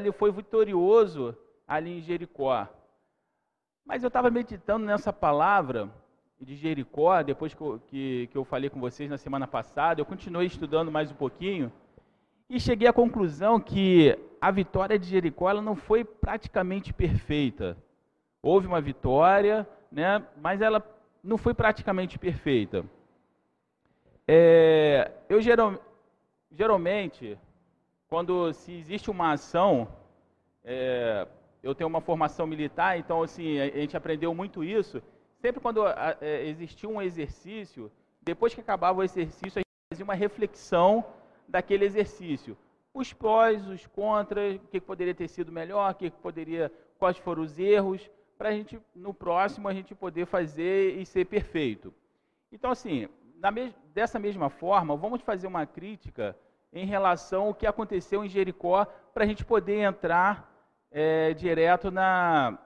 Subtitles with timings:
[0.00, 2.68] ele foi vitorioso ali em Jericó.
[3.84, 5.90] Mas eu estava meditando nessa palavra
[6.40, 10.06] de Jericó, depois que eu, que, que eu falei com vocês na semana passada, eu
[10.06, 11.72] continuei estudando mais um pouquinho
[12.48, 17.76] e cheguei à conclusão que a vitória de Jericó ela não foi praticamente perfeita.
[18.42, 20.82] Houve uma vitória, né, mas ela
[21.22, 22.84] não foi praticamente perfeita.
[24.26, 25.78] É, eu geral,
[26.50, 27.38] geralmente,
[28.10, 29.86] quando se existe uma ação,
[30.64, 31.28] é,
[31.62, 35.00] eu tenho uma formação militar, então assim a, gente aprendeu muito isso.
[35.40, 35.84] Sempre quando
[36.20, 37.90] existia um exercício,
[38.20, 41.04] depois que acabava o exercício, a gente fazia uma reflexão
[41.48, 42.58] daquele exercício.
[42.92, 47.44] Os prós, os contras, o que poderia ter sido melhor, o que poderia, quais foram
[47.44, 51.94] os erros, para a gente, no próximo, a gente poder fazer e ser perfeito.
[52.50, 53.08] Então, assim,
[53.52, 56.36] me dessa mesma forma, vamos fazer uma crítica
[56.72, 60.50] em relação ao que aconteceu em Jericó, para a gente poder entrar
[60.90, 62.58] é, direto na.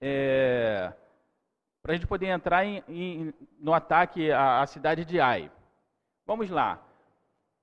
[0.00, 0.92] É,
[1.82, 5.50] para a gente poder entrar em, em, no ataque à, à, cidade de Ai.
[6.26, 6.82] Vamos lá.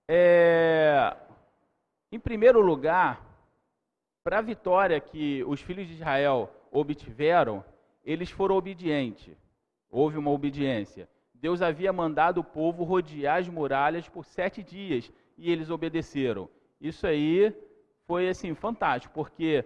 [0.08, 1.16] É,
[2.12, 3.22] em primeiro lugar,
[4.24, 7.64] para a vitória que os filhos de Israel obtiveram,
[8.04, 9.38] eles foram obedientes.
[9.90, 11.08] Houve uma obediência.
[11.40, 16.50] Deus havia mandado o povo rodear as muralhas por sete dias e eles obedeceram.
[16.82, 17.54] Isso aí
[18.06, 19.64] foi assim fantástico, porque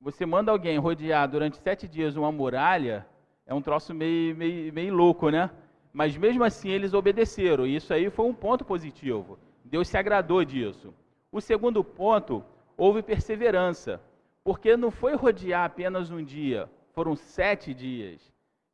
[0.00, 3.06] você manda alguém rodear durante sete dias uma muralha,
[3.46, 5.50] é um troço meio, meio, meio louco, né?
[5.92, 7.66] Mas mesmo assim eles obedeceram.
[7.66, 9.38] Isso aí foi um ponto positivo.
[9.64, 10.94] Deus se agradou disso.
[11.30, 12.44] O segundo ponto,
[12.76, 14.00] houve perseverança.
[14.44, 18.31] Porque não foi rodear apenas um dia, foram sete dias.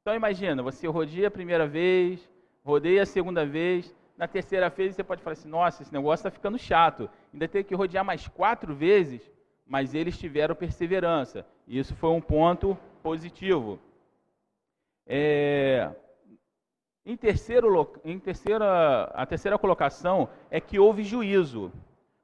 [0.08, 2.26] Então imagina, você rodeia a primeira vez,
[2.64, 6.30] rodeia a segunda vez, na terceira vez você pode falar assim, nossa, esse negócio está
[6.30, 7.10] ficando chato.
[7.30, 9.20] Ainda tem que rodear mais quatro vezes,
[9.66, 11.44] mas eles tiveram perseverança.
[11.66, 13.78] E isso foi um ponto positivo.
[15.06, 15.90] É...
[17.04, 21.70] Em, terceiro, em terceira, a terceira colocação é que houve juízo.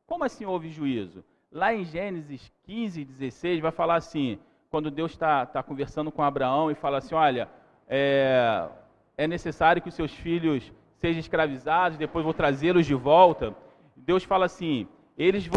[0.06, 1.22] Como assim houve juízo?
[1.52, 4.38] Lá em Gênesis 15, 16, vai falar assim:
[4.70, 7.46] quando Deus está tá conversando com Abraão e fala assim: olha,
[7.88, 8.68] é,
[9.16, 13.54] é necessário que os seus filhos sejam escravizados, depois vou trazê-los de volta.
[13.96, 15.48] Deus fala assim: eles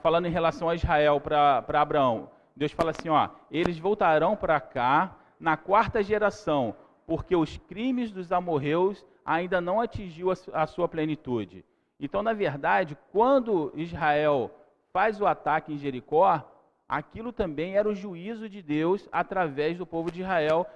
[0.00, 5.16] falando em relação a Israel para Abraão, Deus fala assim: ó, eles voltarão para cá
[5.40, 6.74] na quarta geração,
[7.06, 11.64] porque os crimes dos amorreus ainda não atingiu a sua plenitude.
[11.98, 14.50] Então, na verdade, quando Israel
[14.92, 16.42] faz o ataque em Jericó,
[16.88, 20.66] aquilo também era o juízo de Deus através do povo de Israel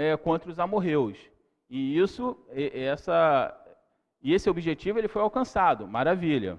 [0.00, 1.18] é, contra os amorreus.
[1.68, 3.54] E isso, essa,
[4.22, 6.58] e esse objetivo ele foi alcançado, maravilha.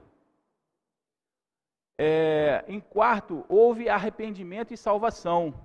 [1.97, 5.56] É, em quarto, houve arrependimento e salvação.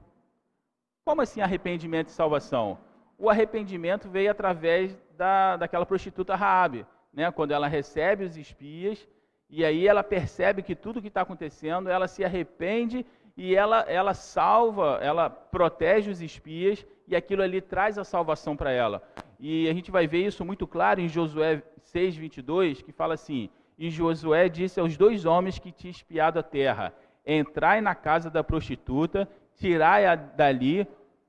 [1.05, 2.79] Como assim arrependimento e salvação?
[3.19, 7.31] O arrependimento veio através da, daquela prostituta Raabe, né?
[7.31, 9.07] quando ela recebe os espias
[9.51, 13.05] e aí ela percebe que tudo que está acontecendo, ela se arrepende
[13.37, 18.73] e ela, ela salva, ela protege os espias e aquilo ali traz a salvação para
[18.73, 19.03] ela.
[19.39, 23.51] E a gente vai ver isso muito claro em Josué 6, 22, que fala assim:
[23.79, 26.95] E Josué disse aos dois homens que tinham espiado a terra:
[27.27, 30.87] Entrai na casa da prostituta, tirai-a dali,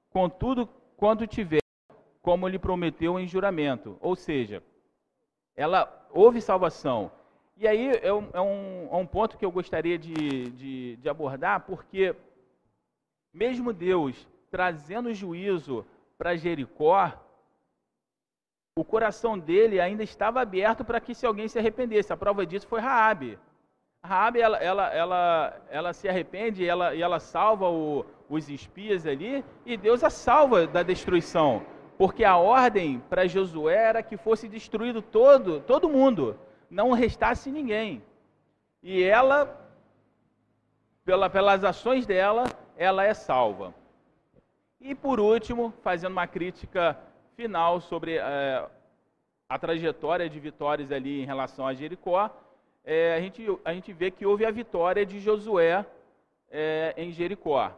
[0.09, 1.59] contudo, quando tiver,
[2.22, 3.97] como lhe prometeu em juramento.
[4.00, 4.63] Ou seja,
[5.56, 7.12] ela houve salvação,
[7.59, 10.13] e aí é um, é um, é um ponto que eu gostaria de,
[10.51, 12.16] de, de abordar, porque
[13.34, 15.85] mesmo Deus trazendo juízo
[16.18, 17.13] para Jericó,
[18.78, 22.13] o coração dele ainda estava aberto para que se alguém se arrependesse.
[22.13, 23.40] A prova disso foi Raabe.
[24.03, 29.07] Raabe ela, ela, ela, ela se arrepende e ela, e ela salva o, os espias
[29.07, 31.66] ali e Deus a salva da destruição,
[31.97, 36.38] porque a ordem para Josué era que fosse destruído todo todo mundo
[36.70, 38.04] não restasse ninguém.
[38.82, 39.56] E ela,
[41.04, 42.46] pela, pelas ações dela,
[42.78, 43.74] ela é salva.
[44.80, 46.98] E por último, fazendo uma crítica
[47.36, 48.66] final sobre é,
[49.50, 52.30] a trajetória de vitórias ali em relação a Jericó,
[52.84, 55.86] é, a, gente, a gente vê que houve a vitória de Josué
[56.50, 57.72] é, em Jericó.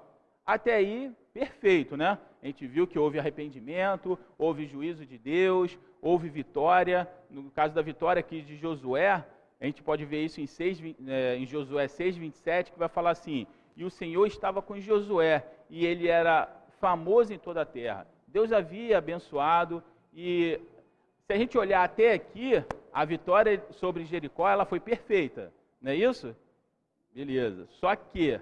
[0.46, 2.18] Até aí, perfeito, né?
[2.42, 7.10] A gente viu que houve arrependimento, houve juízo de Deus, houve vitória.
[7.30, 9.26] No caso da vitória aqui de Josué,
[9.60, 13.12] a gente pode ver isso em, 6, é, em Josué 6, 27, que vai falar
[13.12, 13.46] assim:
[13.76, 16.48] E o Senhor estava com Josué, e ele era
[16.80, 18.08] famoso em toda a terra.
[18.26, 19.84] Deus havia abençoado,
[20.14, 20.60] e
[21.26, 22.64] se a gente olhar até aqui,
[22.94, 26.36] a vitória sobre Jericó ela foi perfeita, não é isso?
[27.14, 27.68] Beleza.
[27.72, 28.40] Só que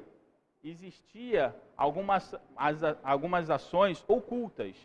[0.69, 4.75] existia algumas, as, algumas ações ocultas.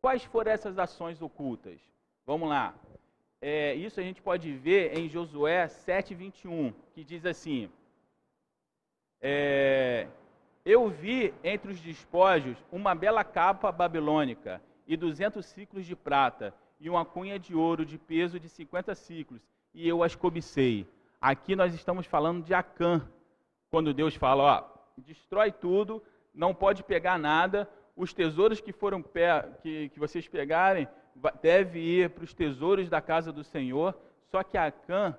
[0.00, 1.80] Quais foram essas ações ocultas?
[2.26, 2.74] Vamos lá.
[3.40, 7.70] É, isso a gente pode ver em Josué 7,21, que diz assim:
[9.20, 10.08] é,
[10.64, 16.88] Eu vi entre os despojos uma bela capa babilônica e duzentos ciclos de prata e
[16.88, 19.40] uma cunha de ouro de peso de 50 ciclos,
[19.74, 20.86] e eu as cobicei.
[21.20, 23.08] Aqui nós estamos falando de Acã,
[23.70, 26.02] quando Deus fala, ó, destrói tudo,
[26.34, 29.02] não pode pegar nada, os tesouros que foram
[29.62, 30.88] que, que vocês pegarem
[31.42, 33.96] deve ir para os tesouros da casa do Senhor.
[34.30, 35.16] Só que Acã,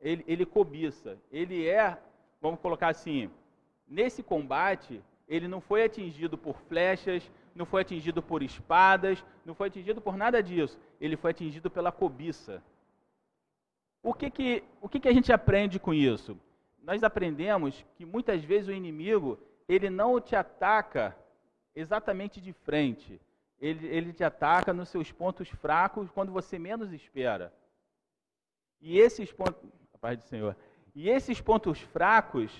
[0.00, 1.98] ele, ele cobiça, ele é,
[2.40, 3.30] vamos colocar assim,
[3.88, 9.68] nesse combate, ele não foi atingido por flechas, não foi atingido por espadas, não foi
[9.68, 10.78] atingido por nada disso.
[11.00, 12.62] Ele foi atingido pela cobiça.
[14.02, 16.38] O que, que, o que, que a gente aprende com isso?
[16.90, 19.38] Nós aprendemos que muitas vezes o inimigo
[19.68, 21.16] ele não te ataca
[21.72, 23.20] exatamente de frente.
[23.60, 27.54] Ele, ele te ataca nos seus pontos fracos quando você menos espera.
[28.80, 30.56] E esses pontos, a paz do Senhor.
[30.92, 32.50] E esses pontos fracos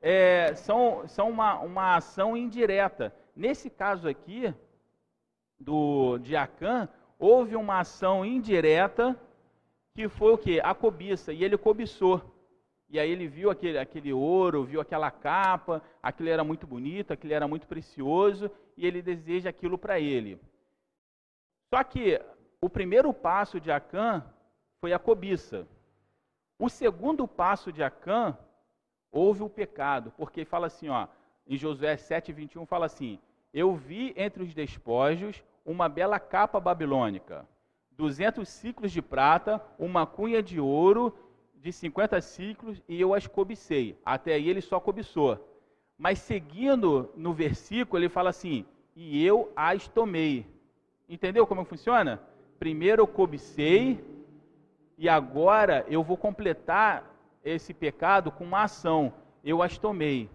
[0.00, 3.12] é, são, são uma, uma ação indireta.
[3.34, 4.54] Nesse caso aqui
[5.58, 9.20] do de Acã, houve uma ação indireta
[9.92, 10.60] que foi o que?
[10.60, 11.32] A cobiça.
[11.32, 12.35] E ele cobiçou.
[12.88, 17.32] E aí ele viu aquele, aquele ouro, viu aquela capa, aquilo era muito bonito, aquilo
[17.32, 20.40] era muito precioso, e ele deseja aquilo para ele.
[21.72, 22.20] Só que
[22.60, 24.24] o primeiro passo de Acã
[24.80, 25.66] foi a cobiça.
[26.58, 28.38] O segundo passo de Acã
[29.10, 31.08] houve o pecado, porque fala assim, ó,
[31.46, 33.18] em Josué 7:21 fala assim:
[33.52, 37.46] Eu vi entre os despojos uma bela capa babilônica,
[37.90, 41.14] duzentos ciclos de prata, uma cunha de ouro
[41.56, 43.98] de 50 ciclos e eu as cobicei.
[44.04, 45.38] Até aí ele só cobiçou.
[45.98, 48.64] Mas seguindo no versículo, ele fala assim:
[48.94, 50.46] e eu as tomei.
[51.08, 52.20] Entendeu como funciona?
[52.58, 54.02] Primeiro eu cobicei
[54.96, 57.04] e agora eu vou completar
[57.44, 59.12] esse pecado com uma ação.
[59.44, 60.28] Eu as tomei.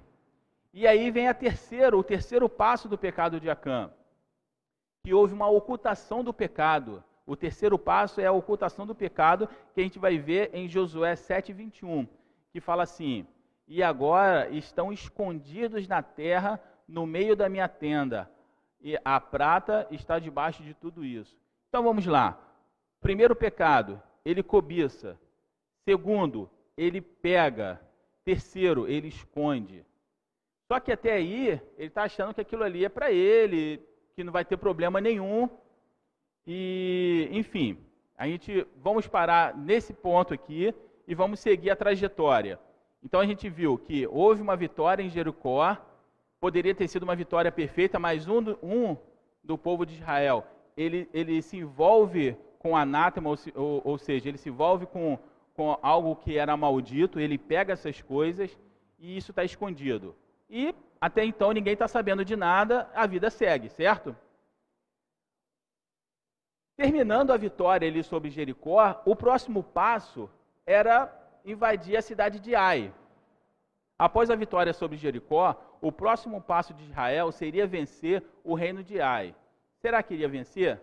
[0.73, 3.91] E aí vem a terceira, o terceiro passo do pecado de Acã,
[5.03, 7.03] que houve uma ocultação do pecado.
[7.31, 11.15] O terceiro passo é a ocultação do pecado, que a gente vai ver em Josué
[11.15, 12.05] 7:21,
[12.51, 13.25] que fala assim:
[13.65, 18.29] "E agora estão escondidos na terra, no meio da minha tenda,
[18.81, 21.39] e a prata está debaixo de tudo isso."
[21.69, 22.37] Então vamos lá.
[22.99, 25.17] Primeiro pecado, ele cobiça.
[25.85, 27.79] Segundo, ele pega.
[28.25, 29.85] Terceiro, ele esconde.
[30.67, 33.81] Só que até aí, ele está achando que aquilo ali é para ele,
[34.17, 35.49] que não vai ter problema nenhum.
[36.45, 37.77] E, enfim,
[38.17, 40.73] a gente vamos parar nesse ponto aqui
[41.07, 42.59] e vamos seguir a trajetória.
[43.03, 45.77] Então a gente viu que houve uma vitória em Jericó,
[46.39, 48.95] poderia ter sido uma vitória perfeita, mas um do, um
[49.43, 50.45] do povo de Israel,
[50.77, 55.17] ele, ele se envolve com anátema, ou, ou, ou seja, ele se envolve com,
[55.55, 58.55] com algo que era maldito, ele pega essas coisas
[58.99, 60.15] e isso está escondido.
[60.49, 64.15] E até então ninguém está sabendo de nada, a vida segue, certo?
[66.81, 70.27] Terminando a vitória ali sobre Jericó, o próximo passo
[70.65, 71.13] era
[71.45, 72.91] invadir a cidade de Ai.
[73.99, 78.99] Após a vitória sobre Jericó, o próximo passo de Israel seria vencer o reino de
[78.99, 79.35] Ai.
[79.79, 80.81] Será que iria vencer?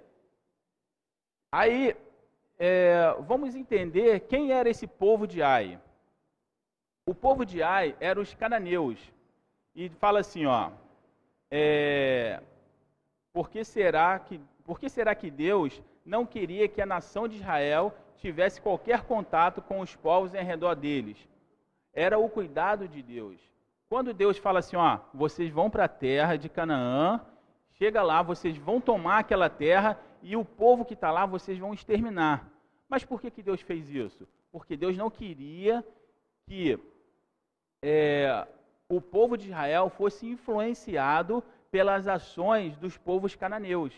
[1.51, 1.97] Aí,
[2.57, 5.81] é, vamos entender quem era esse povo de Ai.
[7.07, 9.01] O povo de Ai eram os cananeus.
[9.75, 10.71] E fala assim, ó,
[11.51, 12.41] é,
[13.33, 17.37] por que será que por que será que Deus não queria que a nação de
[17.37, 21.17] Israel tivesse qualquer contato com os povos em redor deles?
[21.91, 23.41] Era o cuidado de Deus.
[23.89, 27.19] Quando Deus fala assim, ó, vocês vão para a terra de Canaã,
[27.79, 31.73] chega lá, vocês vão tomar aquela terra e o povo que está lá vocês vão
[31.73, 32.47] exterminar.
[32.91, 34.29] Mas por que, que Deus fez isso?
[34.53, 35.83] Porque Deus não queria
[36.47, 36.79] que
[37.83, 38.47] é,
[38.87, 43.95] o povo de Israel fosse influenciado pelas ações dos povos cananeus.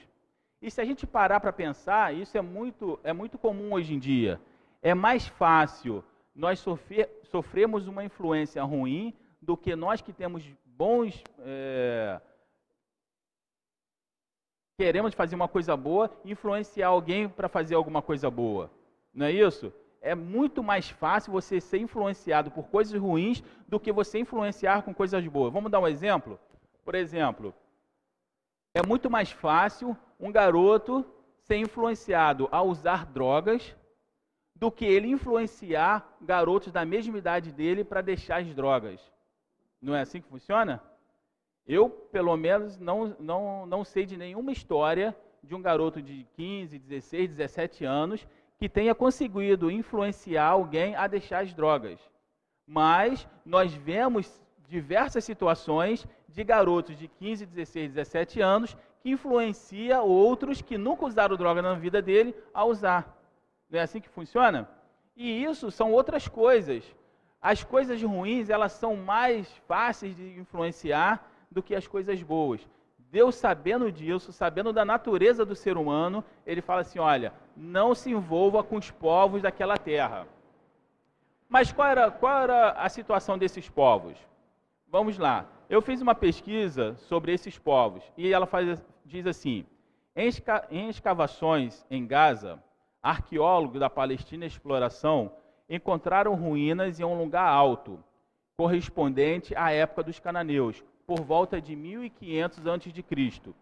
[0.63, 3.99] E se a gente parar para pensar, isso é muito, é muito comum hoje em
[3.99, 4.41] dia.
[4.83, 11.23] É mais fácil nós sofrer, sofremos uma influência ruim do que nós que temos bons.
[11.39, 12.21] É,
[14.79, 18.71] queremos fazer uma coisa boa, influenciar alguém para fazer alguma coisa boa.
[19.15, 19.73] Não é isso?
[20.03, 24.95] É muito mais fácil você ser influenciado por coisas ruins do que você influenciar com
[24.95, 25.53] coisas boas.
[25.53, 26.39] Vamos dar um exemplo?
[26.85, 27.55] Por exemplo,
[28.75, 31.05] é muito mais fácil um garoto
[31.39, 33.75] ser influenciado a usar drogas
[34.55, 39.01] do que ele influenciar garotos da mesma idade dele para deixar as drogas.
[39.81, 40.83] Não é assim que funciona?
[41.67, 46.79] Eu, pelo menos, não, não, não sei de nenhuma história de um garoto de 15,
[46.79, 48.27] 16, 17 anos
[48.59, 51.99] que tenha conseguido influenciar alguém a deixar as drogas.
[52.67, 60.61] Mas nós vemos diversas situações de garotos de 15, 16, 17 anos que influencia outros
[60.61, 63.17] que nunca usaram droga na vida dele a usar.
[63.71, 64.69] Não é assim que funciona?
[65.17, 66.85] E isso são outras coisas.
[67.41, 72.67] As coisas ruins, elas são mais fáceis de influenciar do que as coisas boas.
[73.11, 78.11] Deus, sabendo disso, sabendo da natureza do ser humano, ele fala assim: olha, não se
[78.11, 80.27] envolva com os povos daquela terra.
[81.49, 84.17] Mas qual era, qual era a situação desses povos?
[84.87, 85.47] Vamos lá.
[85.71, 89.65] Eu fiz uma pesquisa sobre esses povos e ela faz, diz assim:
[90.69, 92.61] em escavações em Gaza,
[93.01, 95.31] arqueólogos da Palestina Exploração
[95.69, 98.03] encontraram ruínas em um lugar alto,
[98.57, 103.55] correspondente à época dos cananeus, por volta de 1500 a.C.,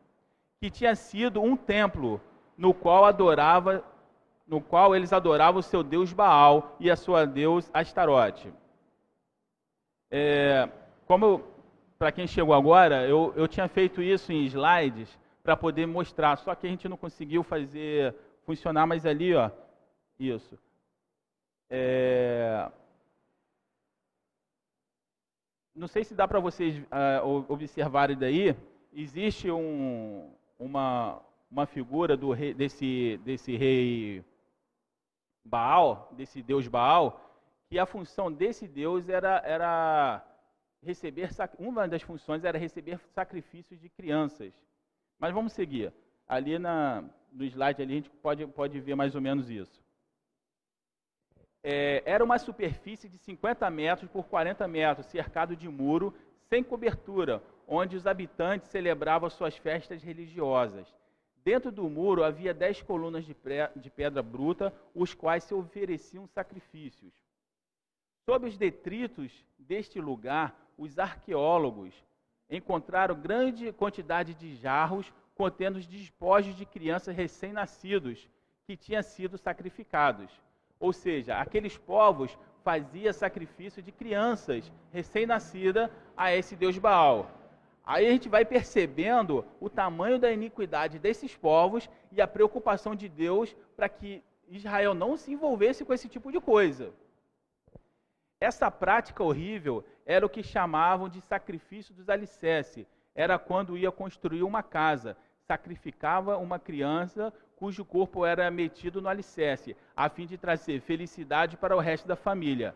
[0.62, 2.18] que tinha sido um templo
[2.56, 3.84] no qual adorava
[4.46, 8.50] no qual eles adoravam o seu deus Baal e a sua deus Astarote.
[10.10, 10.70] É,
[11.06, 11.44] como
[11.98, 16.54] para quem chegou agora, eu, eu tinha feito isso em slides para poder mostrar, só
[16.54, 18.14] que a gente não conseguiu fazer
[18.44, 19.50] funcionar, mas ali, ó,
[20.18, 20.58] isso.
[21.68, 22.70] É,
[25.74, 28.54] não sei se dá para vocês uh, observarem daí,
[28.92, 34.24] existe um, uma, uma figura do rei, desse, desse rei
[35.44, 37.20] Baal, desse deus Baal,
[37.68, 40.24] que a função desse deus era, era
[40.82, 44.52] receber, uma das funções era receber sacrifícios de crianças.
[45.18, 45.92] Mas vamos seguir.
[46.26, 49.82] Ali na, no slide ali a gente pode, pode ver mais ou menos isso
[51.62, 56.14] é, era uma superfície de 50 metros por 40 metros, cercado de muro,
[56.48, 60.86] sem cobertura, onde os habitantes celebravam suas festas religiosas.
[61.44, 63.36] Dentro do muro havia dez colunas de,
[63.76, 67.12] de pedra bruta, os quais se ofereciam sacrifícios.
[68.24, 71.92] Sob os detritos deste lugar, os arqueólogos
[72.48, 78.28] encontraram grande quantidade de jarros contendo os despojos de crianças recém-nascidos
[78.64, 80.30] que tinham sido sacrificados.
[80.80, 87.30] Ou seja, aqueles povos faziam sacrifício de crianças recém-nascidas a esse Deus Baal.
[87.84, 93.08] Aí a gente vai percebendo o tamanho da iniquidade desses povos e a preocupação de
[93.08, 96.92] Deus para que Israel não se envolvesse com esse tipo de coisa.
[98.40, 102.86] Essa prática horrível era o que chamavam de sacrifício dos alicerces.
[103.14, 105.16] Era quando ia construir uma casa,
[105.46, 111.76] sacrificava uma criança cujo corpo era metido no alicerce, a fim de trazer felicidade para
[111.76, 112.72] o resto da família.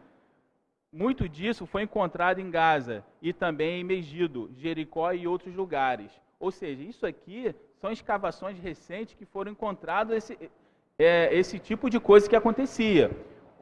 [0.92, 6.10] Muito disso foi encontrado em Gaza e também em Megido, Jericó e outros lugares.
[6.40, 10.50] Ou seja, isso aqui são escavações recentes que foram encontrados esse,
[10.98, 13.10] é, esse tipo de coisa que acontecia.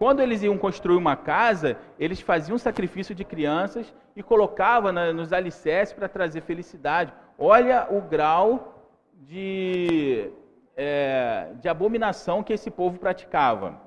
[0.01, 5.93] Quando eles iam construir uma casa, eles faziam sacrifício de crianças e colocavam nos alicerces
[5.93, 7.13] para trazer felicidade.
[7.39, 10.31] Olha o grau de
[10.75, 13.79] é, de abominação que esse povo praticava.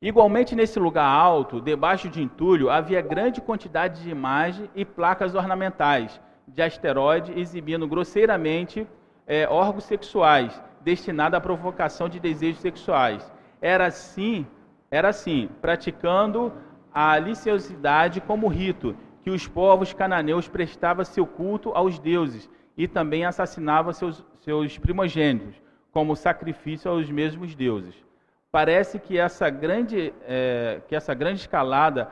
[0.00, 6.18] Igualmente, nesse lugar alto, debaixo de entulho, havia grande quantidade de imagens e placas ornamentais
[6.48, 8.88] de asteroide exibindo grosseiramente
[9.26, 13.32] é, órgãos sexuais destinados à provocação de desejos sexuais.
[13.60, 14.46] Era assim,
[14.90, 16.52] era assim, praticando
[16.92, 23.24] a liciosidade como rito que os povos cananeus prestavam seu culto aos deuses e também
[23.24, 25.60] assassinava seus, seus primogênitos,
[25.90, 27.94] como sacrifício aos mesmos deuses.
[28.52, 32.08] Parece que essa grande, é, que essa grande escalada,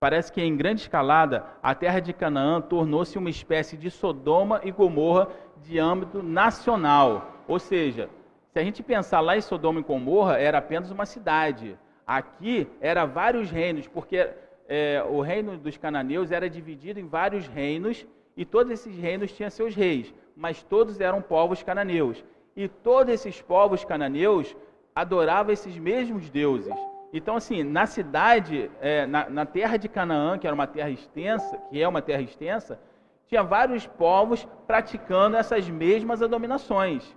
[0.00, 4.70] parece que em grande escalada, a terra de Canaã tornou-se uma espécie de Sodoma e
[4.70, 5.28] Gomorra
[5.62, 7.33] de âmbito nacional.
[7.46, 8.08] Ou seja,
[8.52, 11.78] se a gente pensar lá em Sodoma e Gomorra, era apenas uma cidade.
[12.06, 14.30] Aqui era vários reinos, porque
[14.68, 19.50] é, o reino dos cananeus era dividido em vários reinos e todos esses reinos tinham
[19.50, 22.24] seus reis, mas todos eram povos cananeus.
[22.56, 24.56] E todos esses povos cananeus
[24.94, 26.74] adoravam esses mesmos deuses.
[27.12, 31.56] Então, assim, na cidade, é, na, na, terra de Canaã, que era uma terra extensa,
[31.70, 32.78] que é uma terra extensa,
[33.26, 37.16] tinha vários povos praticando essas mesmas abominações.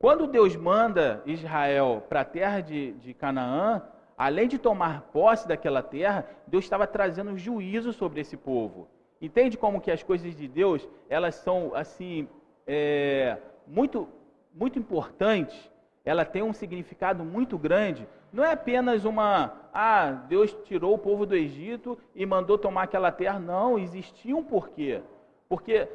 [0.00, 3.82] Quando Deus manda Israel para a terra de, de Canaã,
[4.18, 8.88] além de tomar posse daquela terra, Deus estava trazendo juízo sobre esse povo.
[9.20, 12.26] Entende como que as coisas de Deus, elas são, assim,
[12.66, 13.36] é,
[13.68, 14.08] muito,
[14.54, 15.70] muito importantes
[16.04, 18.08] ela tem um significado muito grande.
[18.32, 23.12] Não é apenas uma, ah, Deus tirou o povo do Egito e mandou tomar aquela
[23.12, 23.38] terra.
[23.38, 25.02] Não, existia um porquê.
[25.48, 25.88] Porque,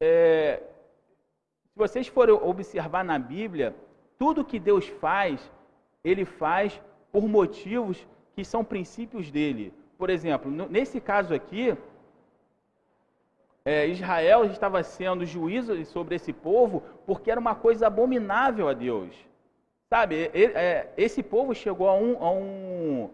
[0.00, 0.62] é,
[1.72, 3.74] se vocês forem observar na Bíblia,
[4.18, 5.50] tudo que Deus faz,
[6.04, 6.78] Ele faz
[7.10, 9.72] por motivos que são princípios dele.
[9.96, 11.74] Por exemplo, nesse caso aqui,
[13.64, 19.14] é, Israel estava sendo juízo sobre esse povo porque era uma coisa abominável a Deus.
[19.88, 23.10] Sabe, é, esse povo chegou a, um, a, um,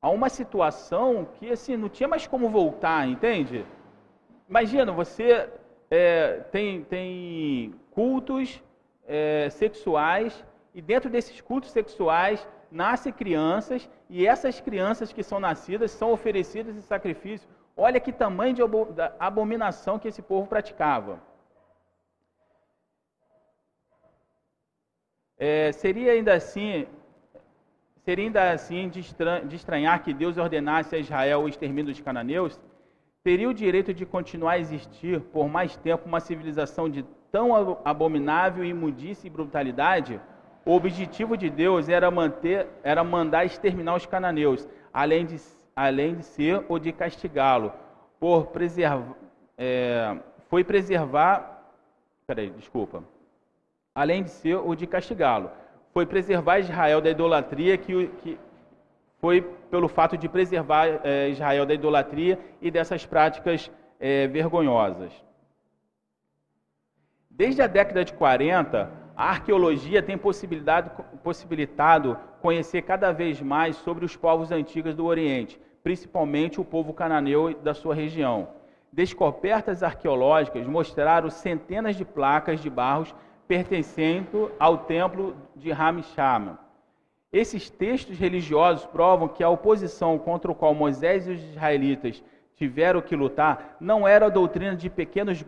[0.00, 3.66] a uma situação que assim, não tinha mais como voltar, entende?
[4.48, 5.50] Imagina, você
[5.90, 8.62] é, tem, tem cultos
[9.06, 15.90] é, sexuais e dentro desses cultos sexuais nascem crianças e essas crianças que são nascidas
[15.90, 17.48] são oferecidas em sacrifício
[17.80, 18.62] Olha que tamanho de
[19.20, 21.22] abominação que esse povo praticava.
[25.38, 26.88] É, seria ainda assim,
[28.04, 28.98] seria ainda assim de,
[29.54, 32.58] estranhar que Deus ordenasse a Israel o extermínio dos cananeus?
[33.22, 38.64] Teria o direito de continuar a existir por mais tempo uma civilização de tão abominável
[38.64, 40.20] imundícia e brutalidade?
[40.64, 45.36] O objetivo de Deus era manter, era mandar exterminar os cananeus, além de
[45.74, 47.72] além de ser o de castigá-lo,
[48.18, 49.14] por preservar,
[49.56, 50.16] é,
[50.48, 51.70] foi preservar,
[52.26, 53.04] peraí, desculpa,
[53.94, 55.52] além de ser o de castigá-lo,
[55.92, 58.38] foi preservar Israel da idolatria que, que
[59.18, 65.12] foi pelo fato de preservar é, Israel da idolatria e dessas práticas é, vergonhosas.
[67.28, 74.16] Desde a década de 40, a arqueologia tem possibilitado conhecer cada vez mais sobre os
[74.16, 78.48] povos antigos do Oriente, principalmente o povo cananeu da sua região.
[78.92, 83.14] Descobertas arqueológicas mostraram centenas de placas de barros
[83.46, 86.67] pertencendo ao templo de Ramishama.
[87.32, 92.22] Esses textos religiosos provam que a oposição contra o qual Moisés e os israelitas
[92.54, 95.44] tiveram que lutar não era a doutrina de pequenos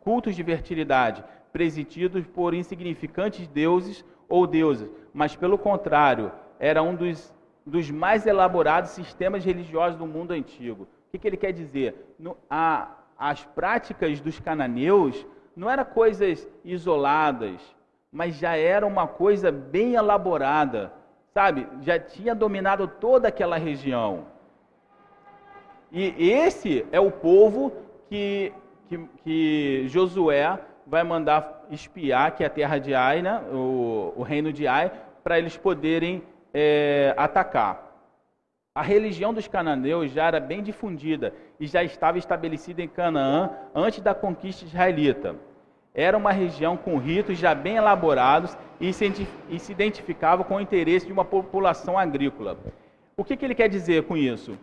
[0.00, 7.34] cultos de fertilidade, presididos por insignificantes deuses ou deusas, mas pelo contrário, era um dos
[7.66, 10.84] dos mais elaborados sistemas religiosos do mundo antigo.
[10.84, 12.14] O que, que ele quer dizer?
[12.18, 17.60] No, a, as práticas dos cananeus não eram coisas isoladas,
[18.12, 20.92] mas já era uma coisa bem elaborada,
[21.34, 21.66] sabe?
[21.82, 24.26] Já tinha dominado toda aquela região.
[25.90, 27.72] E esse é o povo
[28.08, 28.52] que,
[28.88, 33.40] que, que Josué vai mandar espiar, que é a terra de Ai, né?
[33.52, 34.92] o, o reino de Ai,
[35.24, 37.82] para eles poderem é, atacar.
[38.76, 44.00] A religião dos cananeus já era bem difundida e já estava estabelecida em Canaã antes
[44.00, 45.36] da conquista israelita.
[45.94, 49.06] Era uma região com ritos já bem elaborados e se,
[49.70, 52.58] identificava com o interesse de uma população agrícola.
[53.16, 54.58] O que, que ele quer dizer com isso?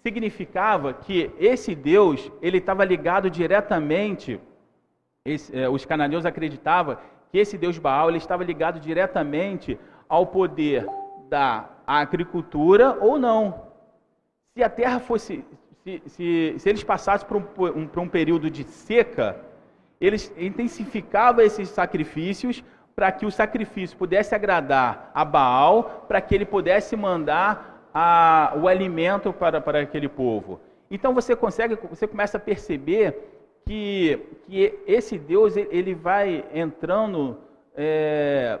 [0.00, 4.40] Significava que esse Deus ele estava ligado diretamente.
[5.24, 6.96] Esse, é, os cananeus acreditavam
[7.32, 9.76] que esse Deus Baal ele estava ligado diretamente
[10.08, 10.86] ao poder
[11.28, 13.66] da agricultura ou não.
[14.54, 15.44] Se a terra fosse,
[15.82, 19.44] se, se, se eles passassem por um, um, por um período de seca,
[20.00, 22.62] eles intensificavam esses sacrifícios
[22.94, 28.68] para que o sacrifício pudesse agradar a Baal, para que ele pudesse mandar a, o
[28.68, 30.60] alimento para, para aquele povo.
[30.90, 33.18] Então você consegue, você começa a perceber
[33.66, 37.38] que, que esse Deus ele vai entrando
[37.74, 38.58] é,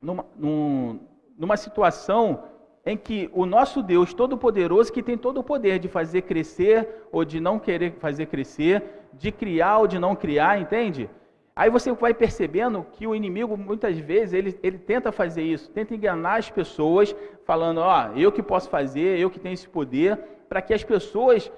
[0.00, 1.00] numa, num,
[1.38, 2.44] numa situação
[2.86, 7.24] em que o nosso Deus Todo-Poderoso, que tem todo o poder de fazer crescer ou
[7.24, 11.10] de não querer fazer crescer, de criar ou de não criar, entende?
[11.54, 15.94] Aí você vai percebendo que o inimigo, muitas vezes, ele, ele tenta fazer isso, tenta
[15.94, 20.16] enganar as pessoas, falando, ó, eu que posso fazer, eu que tenho esse poder,
[20.48, 21.50] para que as pessoas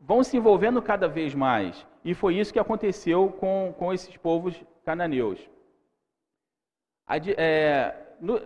[0.00, 1.86] vão se envolvendo cada vez mais.
[2.04, 5.38] E foi isso que aconteceu com, com esses povos cananeus.
[7.36, 8.40] É, no,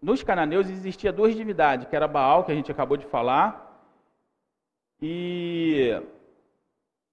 [0.00, 3.86] nos cananeus existia duas divindades, que era Baal, que a gente acabou de falar,
[5.02, 6.02] e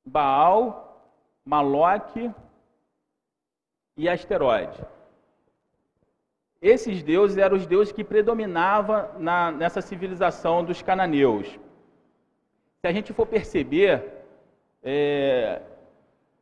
[0.06, 1.12] Baal,
[1.43, 2.32] Maloque
[3.97, 4.82] e Asteroide.
[6.62, 11.47] Esses deuses eram os deuses que predominavam na, nessa civilização dos cananeus.
[12.80, 14.23] Se a gente for perceber,
[14.82, 15.62] é,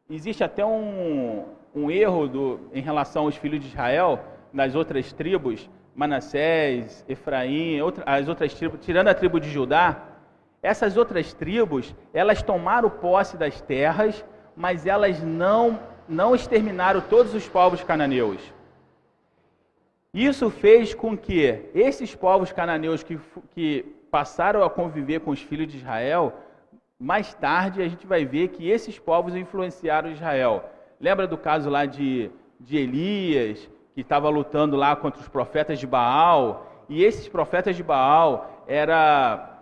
[0.08, 5.70] existe até um, um erro do, em relação aos filhos de Israel, nas outras tribos,
[5.96, 10.04] Manassés, Efraim, outra, as outras tribos, tirando a tribo de Judá,
[10.62, 14.24] essas outras tribos, elas tomaram posse das terras,
[14.56, 18.40] mas elas não, não exterminaram todos os povos cananeus.
[20.14, 25.68] Isso fez com que esses povos cananeus que, que passaram a conviver com os filhos
[25.68, 26.34] de Israel,
[27.00, 30.70] mais tarde a gente vai ver que esses povos influenciaram Israel.
[31.00, 35.88] Lembra do caso lá de, de Elias, que estava lutando lá contra os profetas de
[35.88, 36.68] Baal?
[36.90, 39.60] E esses profetas de Baal era,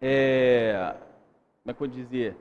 [0.00, 0.94] é,
[1.62, 2.36] como é que eu dizer,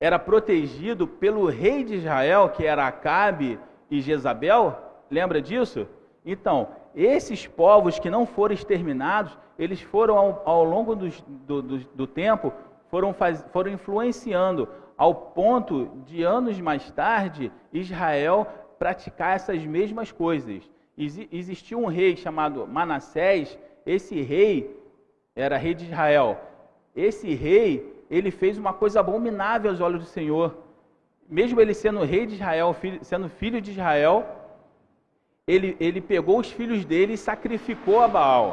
[0.00, 3.58] era protegido pelo rei de Israel, que era Acabe
[3.90, 4.76] e Jezabel.
[5.10, 5.86] Lembra disso?
[6.24, 11.08] Então, esses povos que não foram exterminados, eles foram ao, ao longo do,
[11.46, 12.52] do, do, tempo,
[12.90, 18.46] foram, faz, foram influenciando ao ponto de anos mais tarde Israel
[18.78, 20.68] praticar essas mesmas coisas.
[20.96, 24.74] Ex, existia um rei chamado Manassés, esse rei
[25.34, 26.40] era rei de Israel.
[26.94, 30.56] Esse rei, ele fez uma coisa abominável aos olhos do Senhor.
[31.28, 34.26] Mesmo ele sendo rei de Israel, sendo filho de Israel,
[35.46, 38.48] ele, ele pegou os filhos dele e sacrificou a Baal.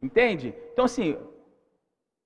[0.00, 0.54] Entende?
[0.72, 1.16] Então, assim,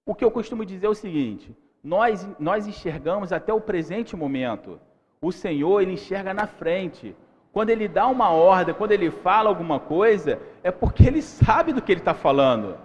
[0.05, 4.81] o que eu costumo dizer é o seguinte: nós, nós enxergamos até o presente momento.
[5.23, 7.15] O Senhor, ele enxerga na frente.
[7.53, 11.81] Quando ele dá uma ordem, quando ele fala alguma coisa, é porque ele sabe do
[11.81, 12.77] que ele está falando.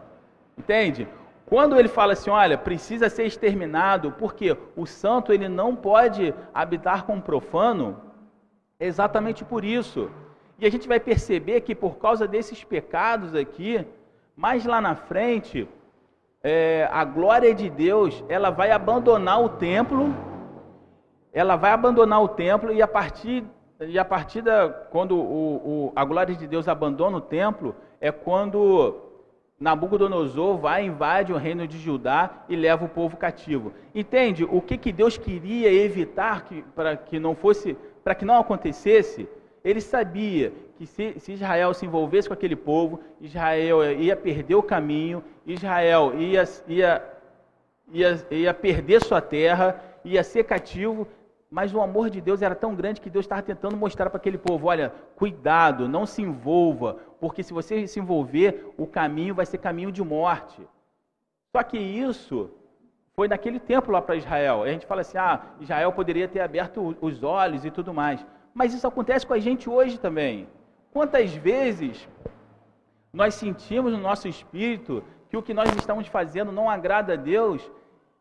[0.55, 1.07] Entende?
[1.47, 7.05] Quando ele fala assim, olha, precisa ser exterminado, porque o santo ele não pode habitar
[7.05, 7.97] com o profano,
[8.79, 10.11] é exatamente por isso.
[10.59, 13.85] E a gente vai perceber que por causa desses pecados aqui,
[14.35, 15.67] mais lá na frente,
[16.43, 20.13] é, a glória de Deus, ela vai abandonar o templo,
[21.37, 23.43] ela vai abandonar o templo e a partir
[23.79, 25.55] e a partir da quando o,
[25.89, 28.95] o, a glória de Deus abandona o templo é quando
[29.59, 33.71] Nabucodonosor vai invade o reino de Judá e leva o povo cativo.
[33.93, 34.45] Entende?
[34.45, 39.29] O que, que Deus queria evitar que, para que não fosse, para que não acontecesse?
[39.63, 44.63] Ele sabia que se, se, Israel se envolvesse com aquele povo, Israel ia perder o
[44.63, 47.03] caminho, Israel ia, ia,
[47.91, 51.07] ia, ia perder sua terra, ia ser cativo,
[51.49, 54.37] mas o amor de Deus era tão grande que Deus estava tentando mostrar para aquele
[54.37, 59.57] povo: olha, cuidado, não se envolva, porque se você se envolver, o caminho vai ser
[59.57, 60.61] caminho de morte.
[61.55, 62.51] Só que isso
[63.15, 64.63] foi naquele tempo lá para Israel.
[64.63, 68.25] A gente fala assim: ah, Israel poderia ter aberto os olhos e tudo mais.
[68.53, 70.47] Mas isso acontece com a gente hoje também.
[70.91, 72.07] Quantas vezes
[73.13, 77.71] nós sentimos no nosso espírito que o que nós estamos fazendo não agrada a Deus,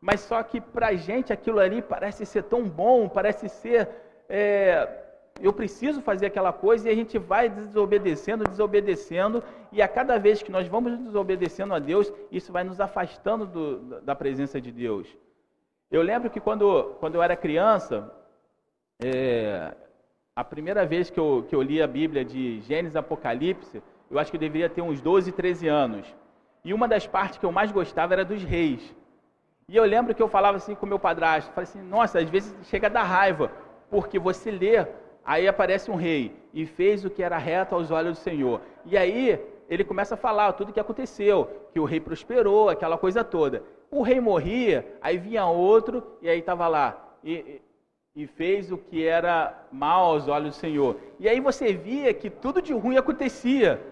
[0.07, 3.88] mas só que para a gente aquilo ali parece ser tão bom, parece ser.
[4.29, 5.03] É,
[5.40, 9.42] eu preciso fazer aquela coisa e a gente vai desobedecendo, desobedecendo,
[9.73, 14.01] e a cada vez que nós vamos desobedecendo a Deus, isso vai nos afastando do,
[14.01, 15.09] da presença de Deus.
[15.90, 18.09] Eu lembro que quando, quando eu era criança,
[19.03, 19.75] é,
[20.37, 24.31] a primeira vez que eu, que eu li a Bíblia de Gênesis Apocalipse, eu acho
[24.31, 26.07] que eu deveria ter uns 12, 13 anos.
[26.64, 28.95] E uma das partes que eu mais gostava era dos reis.
[29.68, 32.55] E eu lembro que eu falava assim com meu padrasto, falei assim, nossa, às vezes
[32.68, 33.50] chega a dar raiva,
[33.90, 34.87] porque você lê,
[35.24, 38.61] aí aparece um rei e fez o que era reto aos olhos do Senhor.
[38.85, 42.96] E aí ele começa a falar tudo o que aconteceu, que o rei prosperou, aquela
[42.96, 43.64] coisa toda.
[43.90, 47.16] O rei morria, aí vinha outro e aí estava lá.
[47.24, 47.61] E,
[48.14, 50.96] e fez o que era mal aos olhos do Senhor.
[51.18, 53.83] E aí você via que tudo de ruim acontecia.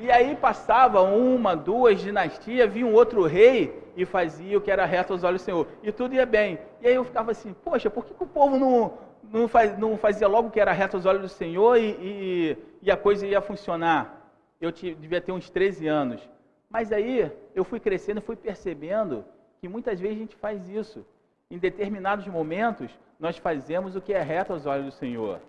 [0.00, 4.86] E aí passava uma, duas dinastias, vinha um outro rei e fazia o que era
[4.86, 5.66] reto aos olhos do Senhor.
[5.82, 6.58] E tudo ia bem.
[6.80, 9.98] E aí eu ficava assim, poxa, por que, que o povo não, não, faz, não,
[9.98, 13.26] fazia logo o que era reto aos olhos do Senhor e, e, e a coisa
[13.26, 14.32] ia funcionar?
[14.58, 16.26] Eu devia ter uns 13 anos.
[16.70, 19.22] Mas aí eu fui crescendo fui percebendo
[19.60, 21.04] que muitas vezes a gente faz isso.
[21.50, 25.40] Em determinados momentos, nós fazemos o que é reto aos olhos do Senhor.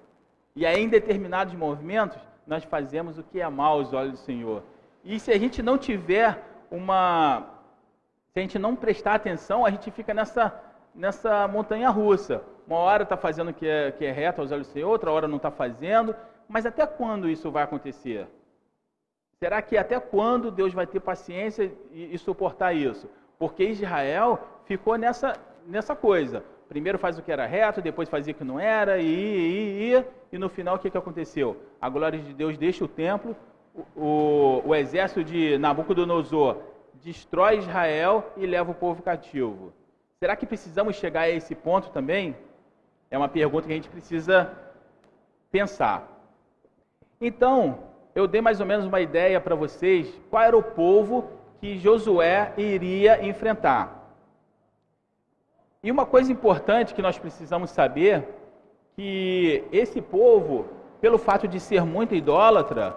[0.53, 4.63] E aí, em determinados movimentos, nós fazemos o que é mal aos olhos do Senhor.
[5.03, 7.47] E se a gente não tiver uma.
[8.33, 10.53] Se a gente não prestar atenção, a gente fica nessa,
[10.95, 12.41] nessa montanha russa.
[12.65, 15.11] Uma hora está fazendo o que é, que é reto aos olhos do Senhor, outra
[15.11, 16.15] hora não está fazendo.
[16.47, 18.27] Mas até quando isso vai acontecer?
[19.39, 23.09] Será que até quando Deus vai ter paciência e, e suportar isso?
[23.39, 25.33] Porque Israel ficou nessa,
[25.65, 26.43] nessa coisa.
[26.71, 30.07] Primeiro faz o que era reto, depois fazia o que não era, e ia, ia,
[30.31, 31.57] e no final o que, que aconteceu?
[31.81, 33.35] A glória de Deus deixa o templo,
[33.93, 36.59] o, o exército de Nabucodonosor
[37.03, 39.73] destrói Israel e leva o povo cativo.
[40.17, 42.37] Será que precisamos chegar a esse ponto também?
[43.09, 44.49] É uma pergunta que a gente precisa
[45.51, 46.07] pensar.
[47.19, 47.79] Então,
[48.15, 52.53] eu dei mais ou menos uma ideia para vocês qual era o povo que Josué
[52.57, 54.00] iria enfrentar.
[55.83, 58.27] E uma coisa importante que nós precisamos saber
[58.95, 60.67] que esse povo,
[60.99, 62.95] pelo fato de ser muito idólatra,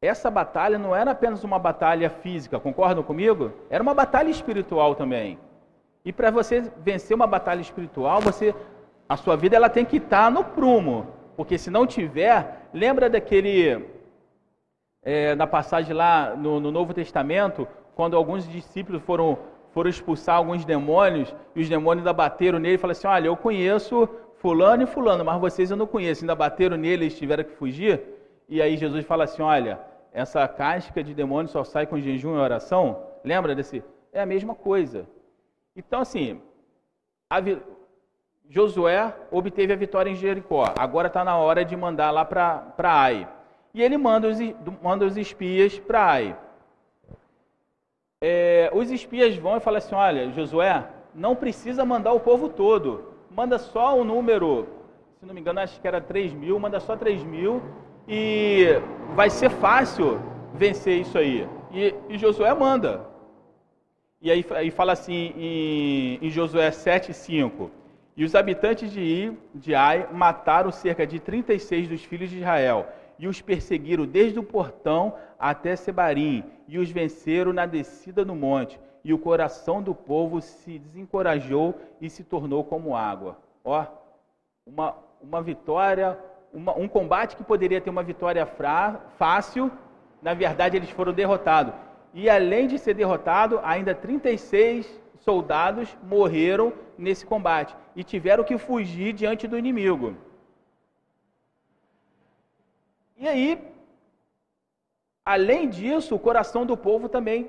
[0.00, 3.52] essa batalha não era apenas uma batalha física, concordam comigo?
[3.70, 5.38] Era uma batalha espiritual também.
[6.04, 8.52] E para você vencer uma batalha espiritual, você
[9.08, 13.86] a sua vida ela tem que estar no prumo, porque se não tiver, lembra daquele
[15.04, 19.38] é, na passagem lá no, no Novo Testamento, quando alguns discípulos foram
[19.72, 23.36] foram expulsar alguns demônios e os demônios ainda bateram nele e falaram assim: Olha, eu
[23.36, 26.22] conheço Fulano e Fulano, mas vocês eu não conheço.
[26.22, 28.00] Ainda bateram nele, eles tiveram que fugir.
[28.48, 29.80] E aí Jesus fala assim: Olha,
[30.12, 33.02] essa casca de demônio só sai com jejum e oração.
[33.24, 33.82] Lembra desse?
[34.12, 35.06] É a mesma coisa.
[35.74, 36.40] Então, assim,
[37.42, 37.58] vi...
[38.48, 40.74] Josué obteve a vitória em Jericó.
[40.78, 43.26] Agora está na hora de mandar lá para Ai.
[43.72, 44.38] E ele manda os,
[44.82, 46.36] manda os espias para Ai.
[48.24, 53.04] É, os espias vão e falam assim: Olha, Josué, não precisa mandar o povo todo.
[53.28, 54.68] Manda só o número,
[55.18, 57.60] se não me engano, acho que era 3 mil, manda só 3 mil
[58.06, 58.80] e
[59.16, 60.20] vai ser fácil
[60.54, 61.48] vencer isso aí.
[61.72, 63.10] E, e Josué manda.
[64.20, 67.70] E aí, aí fala assim em, em Josué 7,5:
[68.16, 72.86] E os habitantes de, I, de Ai mataram cerca de 36 dos filhos de Israel,
[73.22, 78.80] e os perseguiram desde o portão até Sebarim, e os venceram na descida do monte.
[79.04, 83.38] E o coração do povo se desencorajou e se tornou como água.
[83.64, 83.86] Ó,
[84.66, 86.18] uma, uma vitória
[86.52, 89.70] uma, um combate que poderia ter uma vitória fra, fácil,
[90.20, 91.72] na verdade eles foram derrotados.
[92.12, 99.12] E além de ser derrotado, ainda 36 soldados morreram nesse combate e tiveram que fugir
[99.12, 100.16] diante do inimigo.
[103.22, 103.56] E aí,
[105.24, 107.48] além disso, o coração do povo também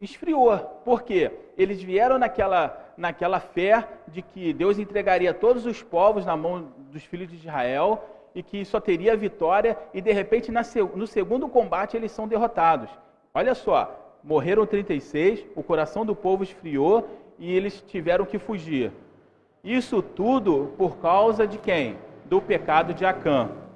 [0.00, 0.58] esfriou.
[0.84, 1.30] Por quê?
[1.56, 7.04] Eles vieram naquela, naquela fé de que Deus entregaria todos os povos na mão dos
[7.04, 8.02] filhos de Israel
[8.34, 12.90] e que só teria vitória, e de repente no segundo combate eles são derrotados.
[13.32, 17.08] Olha só, morreram 36, o coração do povo esfriou
[17.38, 18.90] e eles tiveram que fugir.
[19.62, 21.96] Isso tudo por causa de quem?
[22.24, 23.67] Do pecado de Acã.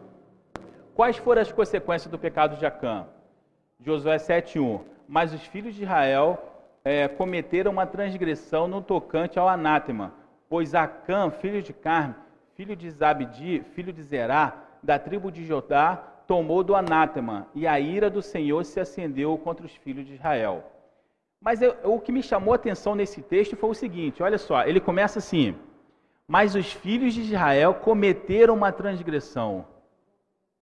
[0.95, 3.07] Quais foram as consequências do pecado de Acã?
[3.81, 4.81] Josué 7,1.
[5.09, 6.39] Mas os filhos de Israel
[6.85, 10.13] é, cometeram uma transgressão no tocante ao anátema,
[10.49, 12.15] pois Acã, filho de Carme,
[12.55, 17.81] filho de Zabdi, filho de Zerá, da tribo de Judá, tomou do anátema, e a
[17.81, 20.65] ira do Senhor se acendeu contra os filhos de Israel.
[21.41, 24.63] Mas eu, o que me chamou a atenção nesse texto foi o seguinte: olha só,
[24.65, 25.57] ele começa assim:
[26.29, 29.72] Mas os filhos de Israel cometeram uma transgressão.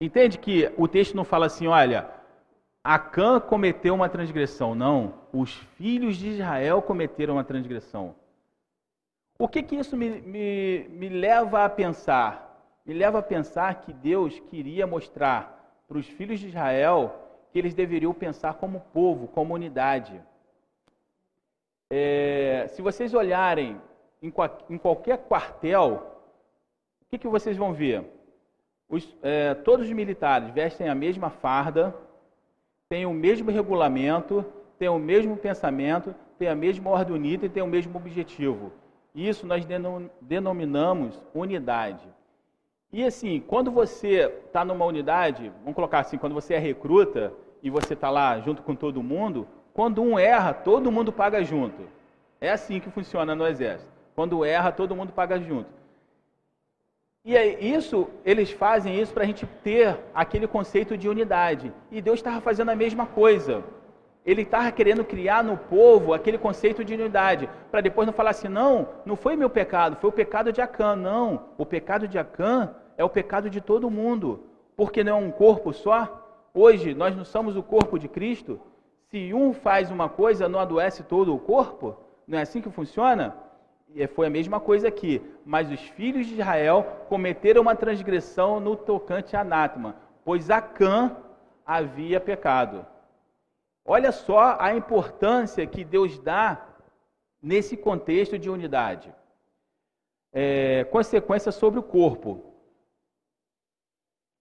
[0.01, 2.09] Entende que o texto não fala assim, olha,
[2.83, 4.73] Acã cometeu uma transgressão.
[4.73, 8.15] Não, os filhos de Israel cometeram uma transgressão.
[9.37, 12.81] O que, que isso me, me, me leva a pensar?
[12.83, 17.13] Me leva a pensar que Deus queria mostrar para os filhos de Israel
[17.51, 20.19] que eles deveriam pensar como povo, como unidade.
[21.91, 23.79] É, se vocês olharem
[24.19, 24.33] em,
[24.69, 26.17] em, qualquer quartel,
[27.01, 28.03] o que, que vocês vão ver?
[28.91, 31.95] Os, é, todos os militares vestem a mesma farda,
[32.89, 34.45] têm o mesmo regulamento,
[34.77, 38.73] têm o mesmo pensamento, têm a mesma ordem unida e têm o mesmo objetivo.
[39.15, 39.65] Isso nós
[40.19, 42.05] denominamos unidade.
[42.91, 47.31] E assim, quando você está numa unidade, vamos colocar assim, quando você é recruta
[47.63, 51.87] e você está lá junto com todo mundo, quando um erra, todo mundo paga junto.
[52.41, 53.89] É assim que funciona no exército.
[54.13, 55.80] Quando erra, todo mundo paga junto.
[57.23, 61.71] E é isso, eles fazem isso para a gente ter aquele conceito de unidade.
[61.91, 63.63] E Deus estava fazendo a mesma coisa
[64.25, 68.47] ele estava querendo criar no povo aquele conceito de unidade, para depois não falar assim,
[68.47, 70.95] não, não foi meu pecado, foi o pecado de Acã.
[70.95, 74.43] Não, o pecado de Acã é o pecado de todo mundo,
[74.77, 76.19] porque não é um corpo só.
[76.53, 78.59] Hoje nós não somos o corpo de Cristo.
[79.09, 81.97] Se um faz uma coisa, não adoece todo o corpo?
[82.27, 83.35] Não é assim que funciona?
[83.93, 85.21] E foi a mesma coisa aqui.
[85.45, 91.15] Mas os filhos de Israel cometeram uma transgressão no tocante a anátema, pois Acã
[91.65, 92.85] havia pecado.
[93.85, 96.67] Olha só a importância que Deus dá
[97.41, 99.13] nesse contexto de unidade.
[100.33, 102.51] É, consequência sobre o corpo.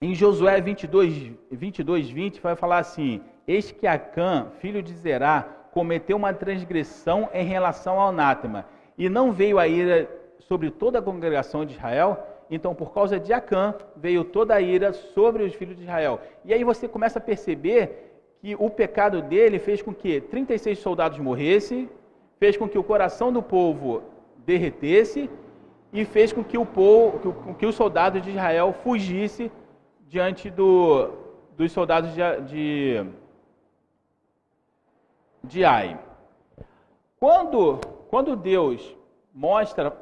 [0.03, 6.17] Em Josué 22, 22, 20, vai falar assim: Eis que Acã, filho de Zerá, cometeu
[6.17, 8.67] uma transgressão em relação ao anátema,
[9.01, 10.11] e não veio a ira
[10.41, 14.93] sobre toda a congregação de Israel, então por causa de Acã veio toda a ira
[14.93, 16.21] sobre os filhos de Israel.
[16.45, 21.19] E aí você começa a perceber que o pecado dele fez com que 36 soldados
[21.19, 21.89] morressem,
[22.39, 24.03] fez com que o coração do povo
[24.45, 25.31] derretesse
[25.95, 29.51] e fez com que o povo, com que os soldados de Israel fugisse
[30.07, 31.09] diante do,
[31.57, 33.07] dos soldados de, de,
[35.43, 35.99] de Ai.
[37.19, 37.81] Quando,
[38.11, 38.97] quando Deus
[39.33, 39.97] mostra,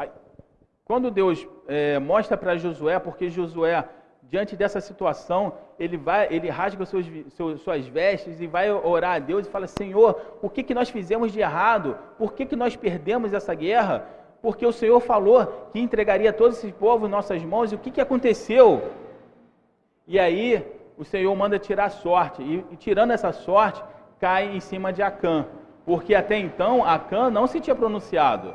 [0.83, 3.87] quando Deus é, mostra para Josué, porque Josué,
[4.23, 9.19] diante dessa situação, ele vai, ele rasga seus, seus, suas vestes e vai orar a
[9.19, 11.99] Deus e fala: Senhor, o que, que nós fizemos de errado?
[12.17, 14.09] Por que, que nós perdemos essa guerra?
[14.41, 17.91] Porque o Senhor falou que entregaria todo esse povo em nossas mãos, e o que,
[17.91, 18.91] que aconteceu?
[20.07, 20.65] E aí
[20.97, 23.85] o Senhor manda tirar sorte, e, e tirando essa sorte,
[24.19, 25.47] cai em cima de Acã,
[25.89, 28.55] porque até então Acã não se tinha pronunciado.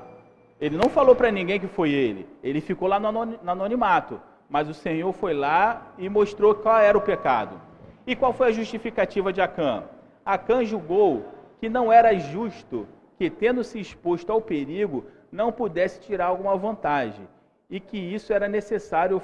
[0.61, 3.07] Ele não falou para ninguém que foi ele, ele ficou lá no
[3.49, 4.21] anonimato.
[4.47, 7.59] Mas o Senhor foi lá e mostrou qual era o pecado.
[8.05, 9.83] E qual foi a justificativa de Acã?
[10.23, 11.25] Acã julgou
[11.59, 17.27] que não era justo que, tendo se exposto ao perigo, não pudesse tirar alguma vantagem,
[17.67, 19.19] e que isso era necessário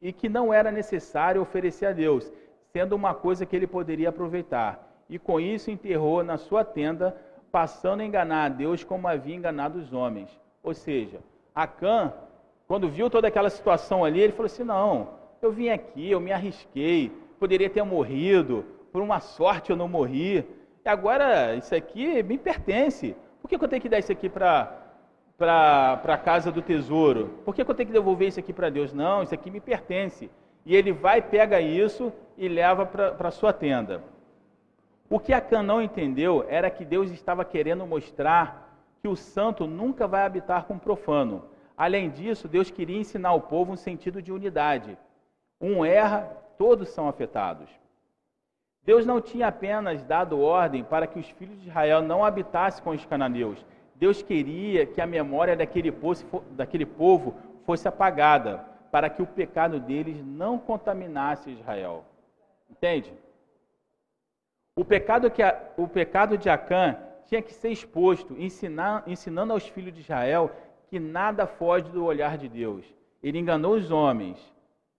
[0.00, 2.32] e que não era necessário oferecer a Deus,
[2.72, 4.85] sendo uma coisa que ele poderia aproveitar.
[5.08, 7.16] E com isso enterrou na sua tenda,
[7.52, 10.28] passando a enganar a Deus como havia enganado os homens.
[10.62, 11.20] Ou seja,
[11.54, 12.12] Acã
[12.66, 15.08] quando viu toda aquela situação ali, ele falou assim: não,
[15.40, 20.44] eu vim aqui, eu me arrisquei, poderia ter morrido, por uma sorte eu não morri,
[20.84, 23.16] e agora isso aqui me pertence.
[23.40, 24.82] Por que, eu tenho que dar isso aqui para
[25.38, 27.38] a casa do tesouro?
[27.44, 28.92] Por que, que eu tenho que devolver isso aqui para Deus?
[28.92, 30.28] Não, isso aqui me pertence.
[30.64, 34.02] E ele vai, pega isso e leva para a sua tenda.
[35.08, 38.66] O que Acã não entendeu era que Deus estava querendo mostrar
[39.00, 41.44] que o santo nunca vai habitar com o profano.
[41.76, 44.98] Além disso, Deus queria ensinar ao povo um sentido de unidade.
[45.60, 46.22] Um erra,
[46.58, 47.68] todos são afetados.
[48.82, 52.90] Deus não tinha apenas dado ordem para que os filhos de Israel não habitassem com
[52.90, 53.64] os cananeus.
[53.94, 59.80] Deus queria que a memória daquele povo, daquele povo fosse apagada, para que o pecado
[59.80, 62.04] deles não contaminasse Israel.
[62.70, 63.12] Entende?
[64.78, 65.42] O pecado, que
[65.78, 70.50] o pecado de Acã tinha que ser exposto, ensinar, ensinando aos filhos de Israel
[70.88, 72.84] que nada foge do olhar de Deus.
[73.22, 74.38] Ele enganou os homens,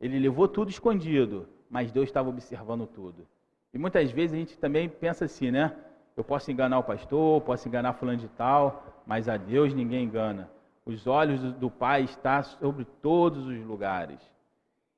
[0.02, 3.28] ele levou tudo escondido, mas Deus estava observando tudo.
[3.72, 5.76] E muitas vezes a gente também pensa assim, né?
[6.16, 10.50] Eu posso enganar o pastor, posso enganar fulano de tal, mas a Deus ninguém engana.
[10.88, 14.20] Os olhos do Pai estão sobre todos os lugares.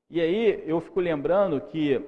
[0.09, 2.01] E aí eu fico lembrando que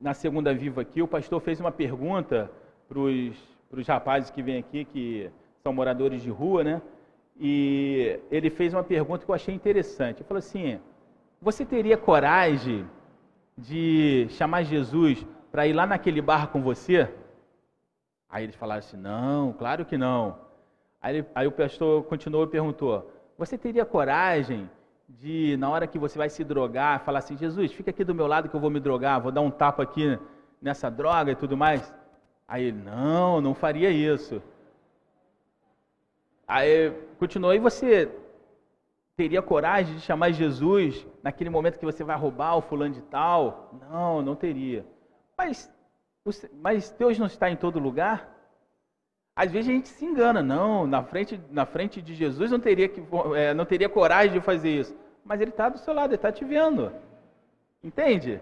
[0.00, 2.50] na segunda viva aqui o pastor fez uma pergunta
[2.88, 5.30] para os rapazes que vêm aqui, que
[5.62, 6.82] são moradores de rua, né?
[7.38, 10.18] e ele fez uma pergunta que eu achei interessante.
[10.18, 10.80] Ele falou assim:
[11.40, 12.84] Você teria coragem
[13.56, 17.08] de chamar Jesus para ir lá naquele bar com você?
[18.28, 20.36] Aí eles falaram assim: Não, claro que não.
[21.00, 24.68] Aí, aí o pastor continuou e perguntou: Você teria coragem
[25.08, 28.26] de, na hora que você vai se drogar, falar assim: Jesus, fica aqui do meu
[28.26, 30.18] lado que eu vou me drogar, vou dar um tapa aqui
[30.60, 31.92] nessa droga e tudo mais?
[32.46, 34.42] Aí ele: Não, não faria isso.
[36.46, 38.10] Aí continuou, e você
[39.16, 43.70] teria coragem de chamar Jesus naquele momento que você vai roubar o fulano de tal?
[43.90, 44.86] Não, não teria.
[45.36, 45.72] Mas,
[46.62, 48.37] mas Deus não está em todo lugar?
[49.38, 52.88] Às vezes a gente se engana, não, na frente, na frente de Jesus não teria,
[52.88, 53.00] que,
[53.36, 54.96] é, não teria coragem de fazer isso.
[55.24, 56.92] Mas Ele está do seu lado, Ele está te vendo.
[57.80, 58.40] Entende?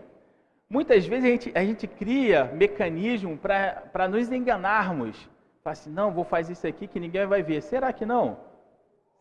[0.70, 5.28] Muitas vezes a gente, a gente cria mecanismo para nos enganarmos.
[5.62, 7.61] Fala assim, não, vou fazer isso aqui que ninguém vai ver.
[7.61, 8.38] Será que não?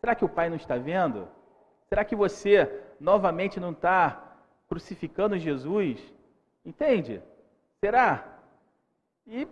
[0.00, 1.28] Será que o Pai não está vendo?
[1.90, 6.00] Será que você novamente não está crucificando Jesus?
[6.64, 7.22] Entende?
[7.82, 8.40] Será?
[9.26, 9.46] E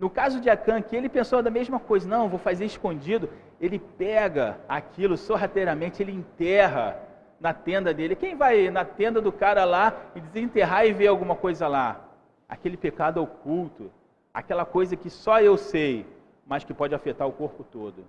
[0.00, 3.28] no caso de Acã, que ele pensou da mesma coisa, não, vou fazer escondido.
[3.60, 7.00] Ele pega aquilo sorrateiramente, ele enterra
[7.40, 8.14] na tenda dele.
[8.14, 12.00] Quem vai na tenda do cara lá e desenterrar e ver alguma coisa lá?
[12.48, 13.90] Aquele pecado oculto,
[14.32, 16.06] aquela coisa que só eu sei
[16.48, 18.04] mas que pode afetar o corpo todo.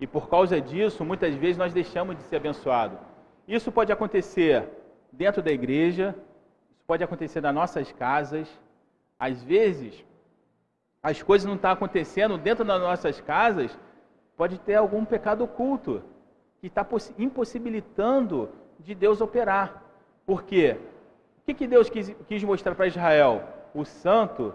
[0.00, 2.98] E por causa disso, muitas vezes nós deixamos de ser abençoados.
[3.46, 4.68] Isso pode acontecer
[5.12, 6.16] dentro da igreja,
[6.72, 8.48] isso pode acontecer nas nossas casas.
[9.16, 10.04] Às vezes,
[11.02, 13.76] as coisas não estão acontecendo dentro das nossas casas,
[14.36, 16.02] pode ter algum pecado oculto
[16.60, 16.86] que está
[17.18, 18.48] impossibilitando
[18.78, 19.82] de Deus operar.
[20.24, 20.78] Por quê?
[21.38, 23.42] O que, que Deus quis, quis mostrar para Israel?
[23.74, 24.54] O santo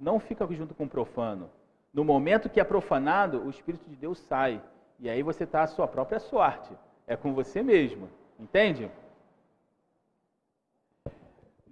[0.00, 1.50] não fica junto com o profano.
[1.92, 4.62] No momento que é profanado, o Espírito de Deus sai.
[4.98, 6.72] E aí você está à sua própria sorte.
[7.06, 8.08] É com você mesmo.
[8.40, 8.90] Entende?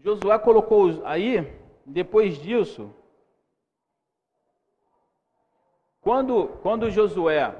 [0.02, 1.50] Josué colocou aí,
[1.86, 2.90] depois disso,
[6.10, 7.54] quando, quando Josué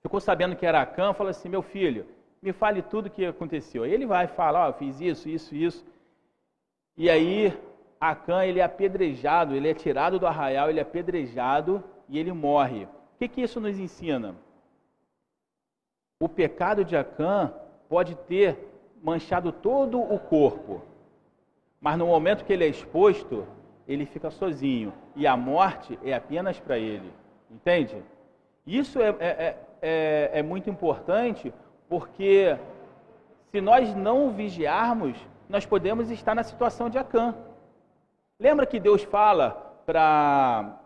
[0.00, 2.06] ficou sabendo que era Acã, falou assim: Meu filho,
[2.40, 3.84] me fale tudo o que aconteceu.
[3.84, 5.84] Ele vai falar: oh, Eu fiz isso, isso, isso.
[6.96, 7.52] E aí
[8.00, 12.84] Acã ele é apedrejado, ele é tirado do arraial, ele é apedrejado e ele morre.
[12.84, 14.36] O que, que isso nos ensina?
[16.20, 17.52] O pecado de Acã
[17.88, 18.56] pode ter
[19.02, 20.82] manchado todo o corpo,
[21.80, 23.44] mas no momento que ele é exposto,
[23.88, 27.18] ele fica sozinho e a morte é apenas para ele.
[27.50, 28.02] Entende?
[28.66, 31.52] Isso é, é, é, é, é muito importante
[31.88, 32.56] porque
[33.50, 37.34] se nós não vigiarmos, nós podemos estar na situação de Acã.
[38.38, 39.50] Lembra que Deus fala
[39.84, 40.76] para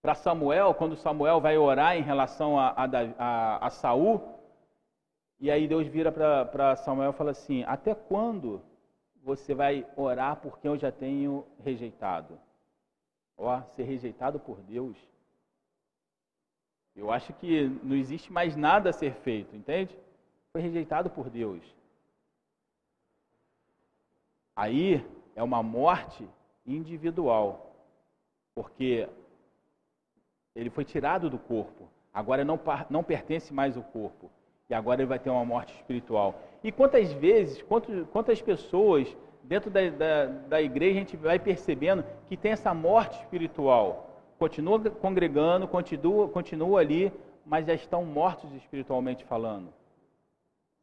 [0.00, 2.84] para Samuel, quando Samuel vai orar em relação a, a,
[3.18, 4.38] a, a Saul,
[5.40, 8.62] e aí Deus vira para Samuel e fala assim: Até quando
[9.22, 12.38] você vai orar por quem eu já tenho rejeitado?
[13.36, 14.96] Ó, ser rejeitado por Deus.
[16.98, 19.96] Eu acho que não existe mais nada a ser feito, entende?
[20.52, 21.62] Foi rejeitado por Deus.
[24.56, 26.28] Aí é uma morte
[26.66, 27.72] individual,
[28.52, 29.08] porque
[30.56, 32.58] ele foi tirado do corpo, agora não,
[32.90, 34.28] não pertence mais ao corpo,
[34.68, 36.42] e agora ele vai ter uma morte espiritual.
[36.64, 42.04] E quantas vezes, quantas, quantas pessoas dentro da, da, da igreja a gente vai percebendo
[42.26, 44.07] que tem essa morte espiritual?
[44.38, 47.12] Continua congregando, continua, continua ali,
[47.44, 49.72] mas já estão mortos espiritualmente falando.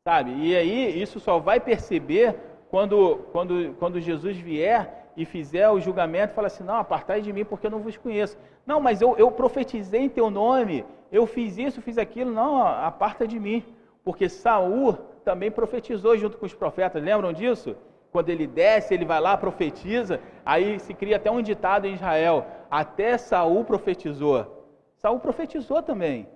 [0.07, 0.31] Sabe?
[0.35, 2.35] E aí isso só vai perceber
[2.69, 7.45] quando, quando, quando Jesus vier e fizer o julgamento, fala assim: não, apartai de mim
[7.45, 8.37] porque eu não vos conheço.
[8.65, 12.31] Não, mas eu, eu profetizei em teu nome, eu fiz isso, fiz aquilo.
[12.31, 13.63] Não, aparta de mim.
[14.03, 14.93] Porque Saul
[15.23, 17.75] também profetizou junto com os profetas, lembram disso?
[18.11, 22.45] Quando ele desce, ele vai lá, profetiza, aí se cria até um ditado em Israel:
[22.79, 24.67] até Saul profetizou.
[24.97, 26.27] Saul profetizou também.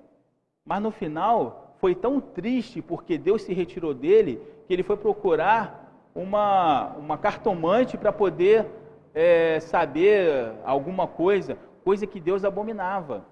[0.63, 6.09] Mas no final foi tão triste porque Deus se retirou dele que ele foi procurar
[6.15, 8.65] uma, uma cartomante para poder
[9.13, 13.25] é, saber alguma coisa, coisa que Deus abominava.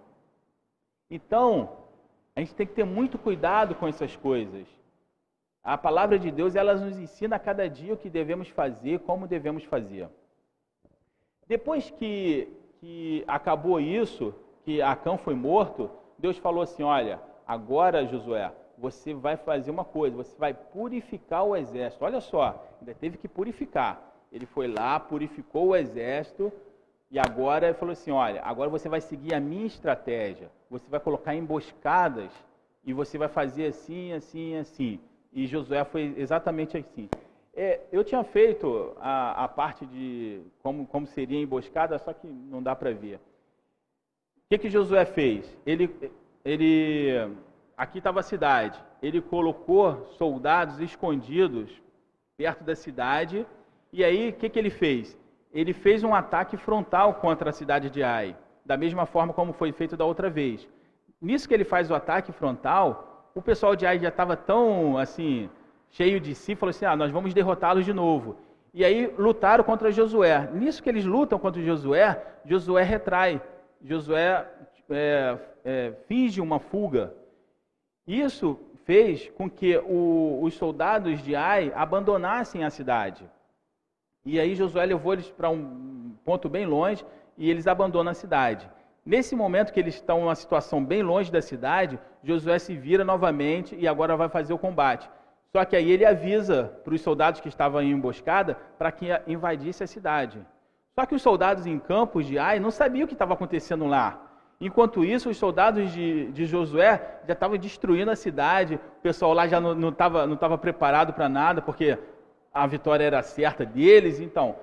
[1.09, 1.77] Então,
[2.35, 4.67] a gente tem que ter muito cuidado com essas coisas.
[5.63, 9.27] A palavra de Deus, ela nos ensina a cada dia o que devemos fazer, como
[9.27, 10.09] devemos fazer.
[11.47, 12.49] Depois que,
[12.79, 19.35] que acabou isso, que Acã foi morto, Deus falou assim: Olha, agora, Josué, você vai
[19.37, 22.05] fazer uma coisa, você vai purificar o exército.
[22.05, 24.01] Olha só, ainda teve que purificar.
[24.31, 26.51] Ele foi lá, purificou o exército
[27.09, 30.51] e agora ele falou assim: olha, agora você vai seguir a minha estratégia.
[30.69, 32.31] Você vai colocar emboscadas
[32.85, 34.99] e você vai fazer assim, assim, assim.
[35.33, 37.09] E Josué foi exatamente assim.
[37.59, 42.61] É, eu tinha feito a, a, parte de como, como seria emboscada, só que não
[42.61, 43.15] dá para ver.
[43.15, 45.57] O que, que Josué fez?
[45.65, 45.89] Ele,
[46.45, 47.35] ele
[47.75, 48.79] aqui estava a cidade.
[49.01, 51.81] Ele colocou soldados escondidos
[52.37, 53.43] perto da cidade.
[53.91, 55.17] E aí, o que, que ele fez?
[55.51, 59.71] Ele fez um ataque frontal contra a cidade de Ai, da mesma forma como foi
[59.71, 60.69] feito da outra vez.
[61.19, 65.49] Nisso que ele faz o ataque frontal, o pessoal de Ai já estava tão assim
[65.91, 68.37] cheio de si, falou assim: ah, nós vamos derrotá-los de novo.
[68.73, 70.49] E aí lutaram contra Josué.
[70.53, 73.41] Nisso que eles lutam contra Josué, Josué retrai.
[73.81, 74.47] Josué
[74.89, 77.13] é, é, finge uma fuga.
[78.05, 83.29] Isso fez com que o, os soldados de Ai abandonassem a cidade.
[84.25, 87.05] E aí Josué levou eles para um ponto bem longe
[87.37, 88.69] e eles abandonam a cidade.
[89.05, 93.05] Nesse momento que eles estão em uma situação bem longe da cidade, Josué se vira
[93.05, 95.09] novamente e agora vai fazer o combate.
[95.51, 99.83] Só que aí ele avisa para os soldados que estavam em emboscada para que invadisse
[99.83, 100.45] a cidade.
[100.93, 104.23] Só que os soldados em campos de Ai não sabiam o que estava acontecendo lá.
[104.59, 109.47] Enquanto isso, os soldados de, de Josué já estavam destruindo a cidade, o pessoal lá
[109.47, 111.97] já não estava não preparado para nada, porque
[112.51, 114.19] a vitória era certa deles.
[114.19, 114.55] Então,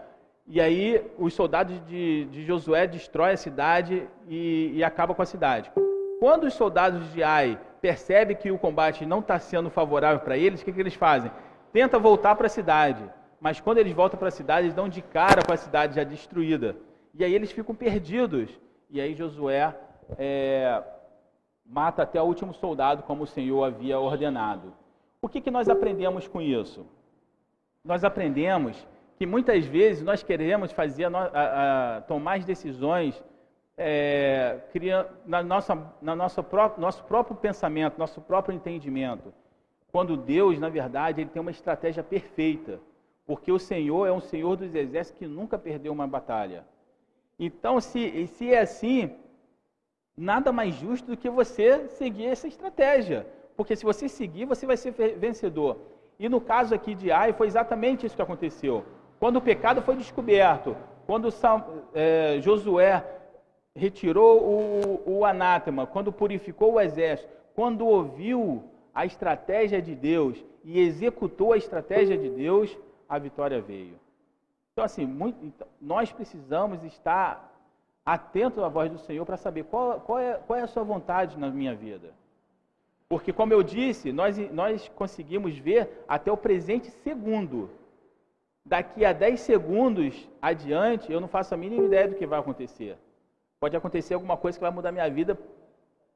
[0.46, 5.26] e aí os soldados de, de Josué destroem a cidade e, e acabam com a
[5.26, 5.70] cidade.
[6.18, 10.62] Quando os soldados de Ai percebem que o combate não está sendo favorável para eles,
[10.62, 11.30] o que, que eles fazem?
[11.70, 13.04] Tenta voltar para a cidade,
[13.38, 16.02] mas quando eles voltam para a cidade, eles dão de cara com a cidade já
[16.02, 16.76] destruída.
[17.12, 18.48] E aí eles ficam perdidos.
[18.88, 19.76] E aí Josué
[20.16, 20.82] é,
[21.66, 24.72] mata até o último soldado, como o Senhor havia ordenado.
[25.20, 26.86] O que, que nós aprendemos com isso?
[27.84, 33.22] Nós aprendemos que muitas vezes nós queremos fazer a, a, a tomar as decisões
[33.76, 39.32] é, criando, na nossa, na nossa pró nosso próprio pensamento, nosso próprio entendimento.
[39.90, 42.80] Quando Deus, na verdade, ele tem uma estratégia perfeita,
[43.26, 46.64] porque o Senhor é um Senhor dos exércitos que nunca perdeu uma batalha.
[47.38, 49.10] Então, se, se é assim,
[50.16, 53.26] nada mais justo do que você seguir essa estratégia.
[53.56, 55.78] Porque se você seguir, você vai ser vencedor.
[56.18, 58.84] E no caso aqui de Ai, foi exatamente isso que aconteceu.
[59.18, 61.28] Quando o pecado foi descoberto, quando
[61.92, 63.04] é, Josué
[63.74, 68.62] retirou o, o anátema, quando purificou o exército, quando ouviu
[68.94, 72.76] a estratégia de Deus e executou a estratégia de Deus,
[73.08, 73.98] a vitória veio.
[74.72, 77.52] Então, assim, muito, então, nós precisamos estar
[78.04, 81.38] atentos à voz do Senhor para saber qual, qual, é, qual é a sua vontade
[81.38, 82.12] na minha vida.
[83.08, 87.70] Porque, como eu disse, nós, nós conseguimos ver até o presente segundo.
[88.64, 92.98] Daqui a 10 segundos adiante, eu não faço a mínima ideia do que vai acontecer.
[93.64, 95.38] Pode acontecer alguma coisa que vai mudar minha vida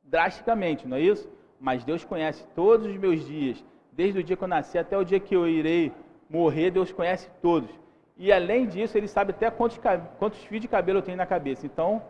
[0.02, 1.26] drasticamente, não é isso?
[1.58, 5.02] Mas Deus conhece todos os meus dias, desde o dia que eu nasci até o
[5.02, 5.90] dia que eu irei
[6.28, 7.70] morrer, Deus conhece todos.
[8.18, 9.80] E além disso, Ele sabe até quantos,
[10.18, 11.64] quantos fios de cabelo eu tenho na cabeça.
[11.64, 12.02] Então,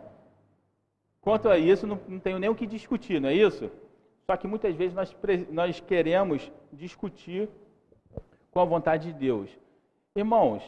[1.21, 3.71] quanto a isso, não, não tenho nem o que discutir, não é isso?
[4.25, 5.15] Só que muitas vezes nós,
[5.49, 7.47] nós queremos discutir
[8.51, 9.49] com a vontade de Deus.
[10.13, 10.61] Irmãos,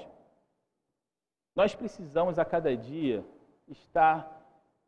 [1.53, 3.21] nós precisamos a cada dia
[3.67, 4.39] estar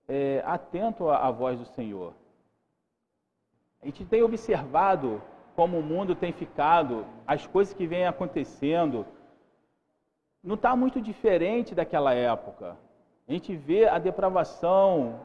[0.08, 2.14] é, atento à, à voz do Senhor.
[3.82, 5.22] A gente tem observado
[5.56, 9.06] como o mundo tem ficado, as coisas que vêm acontecendo,
[10.44, 12.78] não está muito diferente daquela época.
[13.28, 15.20] A gente vê a depravação,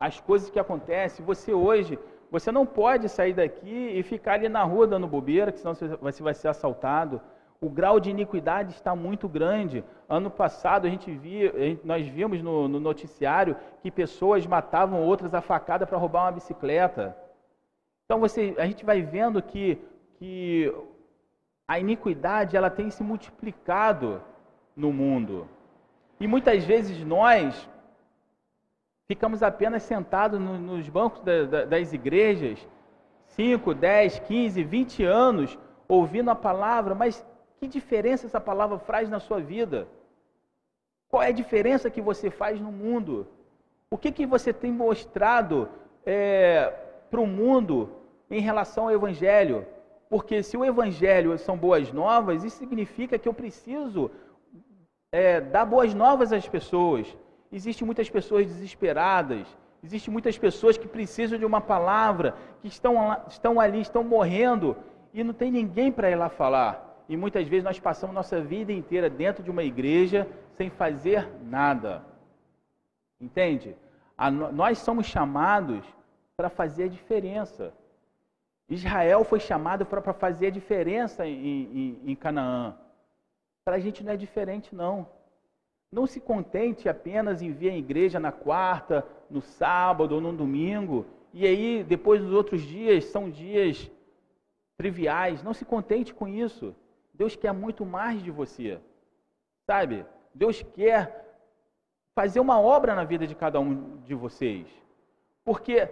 [0.00, 1.24] as coisas que acontecem.
[1.24, 1.98] Você hoje,
[2.30, 6.22] você não pode sair daqui e ficar ali na rua dando bobeira, que senão você
[6.22, 7.20] vai ser assaltado.
[7.60, 9.84] O grau de iniquidade está muito grande.
[10.08, 11.52] Ano passado a gente via,
[11.82, 17.16] nós vimos no, no noticiário que pessoas matavam outras a facada para roubar uma bicicleta.
[18.04, 19.78] Então você, a gente vai vendo que,
[20.14, 20.72] que
[21.66, 24.22] a iniquidade ela tem se multiplicado
[24.76, 25.48] no mundo.
[26.20, 27.68] E muitas vezes nós
[29.08, 32.66] ficamos apenas sentados no, nos bancos da, da, das igrejas,
[33.26, 37.26] 5, 10, 15, 20 anos, ouvindo a palavra, mas
[37.58, 39.88] que diferença essa palavra faz na sua vida?
[41.08, 43.26] Qual é a diferença que você faz no mundo?
[43.90, 45.68] O que, que você tem mostrado
[46.04, 46.72] é,
[47.10, 47.90] para o mundo
[48.30, 49.66] em relação ao Evangelho.
[50.08, 54.10] Porque se o Evangelho são boas novas, isso significa que eu preciso
[55.12, 57.14] é, dar boas novas às pessoas.
[57.52, 59.46] Existem muitas pessoas desesperadas,
[59.82, 64.76] existem muitas pessoas que precisam de uma palavra, que estão, estão ali, estão morrendo
[65.12, 66.87] e não tem ninguém para ir lá falar.
[67.08, 72.04] E muitas vezes nós passamos nossa vida inteira dentro de uma igreja sem fazer nada.
[73.20, 73.74] Entende?
[74.16, 75.82] A, nós somos chamados
[76.36, 77.72] para fazer a diferença.
[78.68, 82.76] Israel foi chamado para fazer a diferença em, em, em Canaã.
[83.64, 85.06] Para a gente não é diferente, não.
[85.90, 91.06] Não se contente apenas em vir à igreja na quarta, no sábado ou no domingo,
[91.32, 93.90] e aí depois dos outros dias são dias
[94.76, 95.42] triviais.
[95.42, 96.74] Não se contente com isso.
[97.18, 98.78] Deus quer muito mais de você.
[99.66, 100.06] Sabe?
[100.32, 101.26] Deus quer
[102.14, 104.66] fazer uma obra na vida de cada um de vocês.
[105.44, 105.88] Porque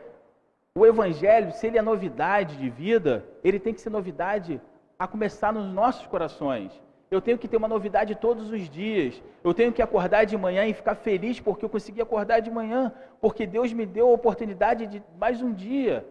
[0.74, 4.60] o Evangelho, se ele é novidade de vida, ele tem que ser novidade
[4.98, 6.80] a começar nos nossos corações.
[7.10, 9.22] Eu tenho que ter uma novidade todos os dias.
[9.42, 12.92] Eu tenho que acordar de manhã e ficar feliz porque eu consegui acordar de manhã,
[13.20, 16.06] porque Deus me deu a oportunidade de mais um dia.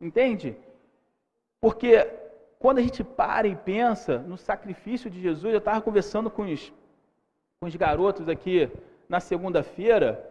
[0.00, 0.56] Entende?
[1.60, 2.19] Porque
[2.60, 6.70] quando a gente para e pensa no sacrifício de Jesus, eu estava conversando com os,
[7.58, 8.70] com os garotos aqui
[9.08, 10.22] na segunda-feira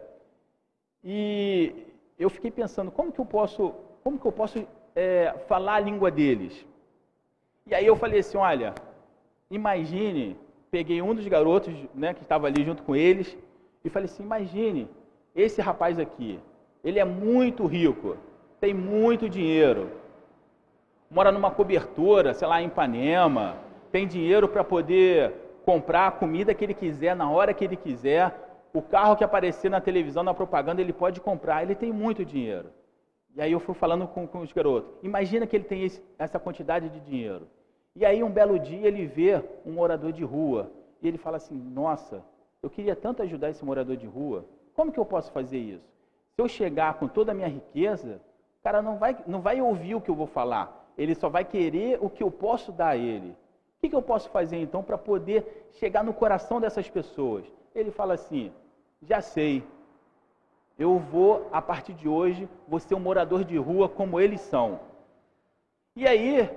[1.02, 1.74] e
[2.16, 3.74] eu fiquei pensando como que eu posso,
[4.04, 4.64] como que eu posso
[4.94, 6.64] é, falar a língua deles.
[7.66, 8.76] E aí eu falei assim, olha,
[9.50, 10.36] imagine,
[10.70, 13.36] peguei um dos garotos, né, que estava ali junto com eles,
[13.84, 14.88] e falei assim, imagine
[15.34, 16.38] esse rapaz aqui,
[16.84, 18.16] ele é muito rico,
[18.60, 19.90] tem muito dinheiro,
[21.10, 23.56] mora numa cobertura, sei lá, em Ipanema,
[23.90, 25.34] tem dinheiro para poder
[25.64, 28.32] comprar a comida que ele quiser na hora que ele quiser,
[28.72, 32.70] o carro que aparecer na televisão, na propaganda, ele pode comprar, ele tem muito dinheiro.
[33.34, 36.38] E aí eu fui falando com, com os garotos, imagina que ele tem esse, essa
[36.38, 37.48] quantidade de dinheiro.
[37.96, 40.70] E aí um belo dia ele vê um morador de rua,
[41.02, 42.22] e ele fala assim, nossa,
[42.62, 44.44] eu queria tanto ajudar esse morador de rua,
[44.74, 45.90] como que eu posso fazer isso?
[46.34, 48.20] Se eu chegar com toda a minha riqueza,
[48.60, 51.46] o cara não vai, não vai ouvir o que eu vou falar, ele só vai
[51.46, 53.30] querer o que eu posso dar a ele.
[53.30, 57.46] O que, eu posso fazer então para poder chegar no coração dessas pessoas?
[57.74, 58.52] Ele fala assim:
[59.00, 59.64] já sei,
[60.78, 64.78] eu vou, a partir de hoje, vou ser um morador de rua como eles são.
[65.96, 66.50] E aí,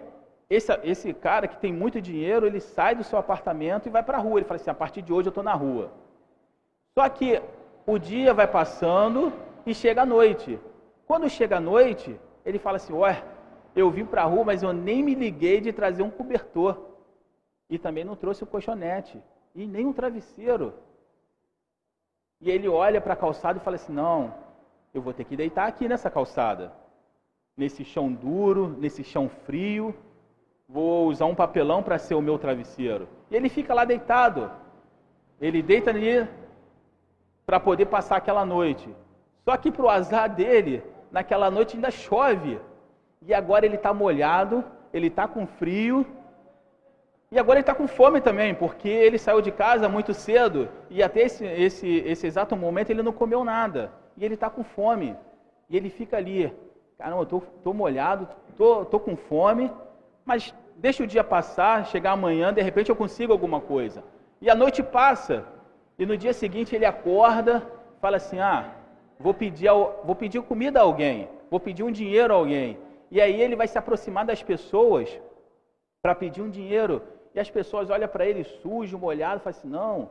[0.50, 4.18] esse, esse cara que tem muito dinheiro, ele sai do seu apartamento e vai para
[4.18, 4.40] a rua.
[4.40, 5.90] Ele fala assim: a partir de hoje eu estou na rua.
[6.94, 7.42] Só que
[7.88, 9.32] o dia vai passando
[9.66, 10.60] e chega a noite.
[11.08, 13.24] Quando chega a noite, ele fala assim: ué,
[13.76, 16.78] eu vim para a rua, mas eu nem me liguei de trazer um cobertor.
[17.70, 19.22] E também não trouxe o colchonete.
[19.56, 20.74] e nem um travesseiro.
[22.42, 24.34] E ele olha para a calçada e fala assim: Não,
[24.94, 26.74] eu vou ter que deitar aqui nessa calçada,
[27.56, 29.96] nesse chão duro, nesse chão frio.
[30.68, 33.08] Vou usar um papelão para ser o meu travesseiro.
[33.30, 34.52] E ele fica lá deitado.
[35.40, 36.28] Ele deita ali
[37.46, 38.90] para poder passar aquela noite.
[39.44, 42.60] Só que para o azar dele, naquela noite ainda chove.
[43.26, 44.64] E agora ele está molhado,
[44.94, 46.06] ele está com frio.
[47.32, 51.02] E agora ele está com fome também, porque ele saiu de casa muito cedo e
[51.02, 53.92] até esse, esse, esse exato momento ele não comeu nada.
[54.16, 55.16] E ele está com fome.
[55.70, 56.54] E ele fica ali,
[56.98, 59.72] caramba, estou molhado, estou tô, tô com fome,
[60.24, 64.04] mas deixa o dia passar, chegar amanhã, de repente eu consigo alguma coisa.
[64.42, 65.46] E a noite passa,
[65.98, 67.66] e no dia seguinte ele acorda,
[68.00, 68.72] fala assim: ah,
[69.20, 69.70] vou pedir,
[70.04, 72.78] vou pedir comida a alguém, vou pedir um dinheiro a alguém.
[73.14, 75.08] E aí ele vai se aproximar das pessoas
[76.02, 77.00] para pedir um dinheiro.
[77.36, 80.10] E as pessoas olham para ele sujo, molhado, e falam assim: não,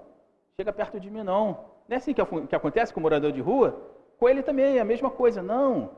[0.56, 1.46] chega perto de mim não.
[1.88, 3.76] Não é assim que, que acontece com o morador de rua?
[4.20, 5.42] Com ele também é a mesma coisa.
[5.42, 5.90] Não,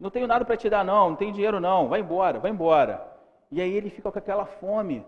[0.00, 3.06] não tenho nada para te dar não, não tenho dinheiro não, vai embora, vai embora.
[3.50, 5.04] E aí ele fica com aquela fome,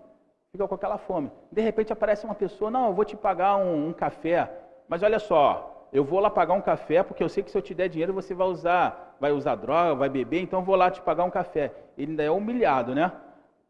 [0.52, 1.32] fica com aquela fome.
[1.50, 4.50] De repente aparece uma pessoa, não, eu vou te pagar um, um café,
[4.86, 7.62] mas olha só, eu vou lá pagar um café, porque eu sei que se eu
[7.62, 11.00] te der dinheiro você vai usar, vai usar droga, vai beber, então vou lá te
[11.00, 11.72] pagar um café.
[11.96, 13.12] Ele ainda é humilhado, né?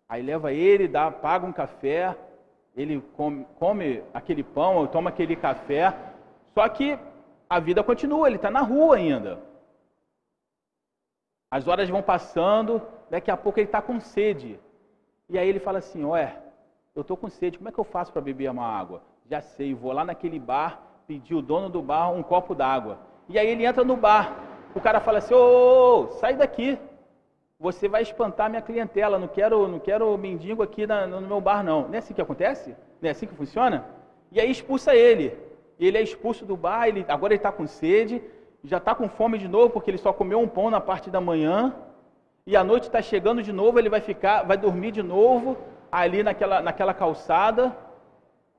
[0.08, 2.16] Aí leva ele, dá, paga um café,
[2.76, 5.94] ele come, come aquele pão, toma aquele café,
[6.54, 6.98] só que
[7.48, 9.38] a vida continua, ele está na rua ainda.
[11.50, 14.58] As horas vão passando, daqui a pouco ele está com sede.
[15.28, 16.36] E aí ele fala assim: Ué,
[16.94, 19.02] eu estou com sede, como é que eu faço para beber uma água?
[19.28, 22.98] Já sei, vou lá naquele bar pedir o dono do bar um copo d'água.
[23.28, 24.36] E aí ele entra no bar.
[24.76, 26.78] O cara fala assim: ô, sai daqui.
[27.58, 29.18] Você vai espantar minha clientela.
[29.18, 31.88] Não quero, não quero mendigo aqui na, no meu bar, não.
[31.88, 32.76] Não é assim que acontece?
[33.00, 33.86] Não é assim que funciona?
[34.30, 35.34] E aí expulsa ele.
[35.80, 38.22] Ele é expulso do bar, ele, agora ele está com sede,
[38.62, 41.20] já está com fome de novo, porque ele só comeu um pão na parte da
[41.20, 41.74] manhã.
[42.46, 45.56] E a noite está chegando de novo, ele vai ficar, vai dormir de novo
[45.90, 47.74] ali naquela, naquela calçada.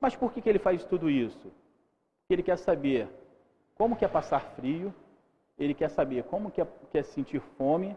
[0.00, 1.52] Mas por que, que ele faz tudo isso?
[2.28, 3.08] Ele quer saber
[3.76, 4.92] como quer passar frio,
[5.58, 7.96] ele quer saber como quer, quer sentir fome,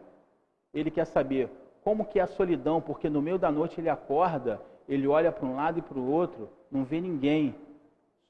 [0.73, 1.49] ele quer saber
[1.83, 5.45] como que é a solidão, porque no meio da noite ele acorda, ele olha para
[5.45, 7.55] um lado e para o outro, não vê ninguém,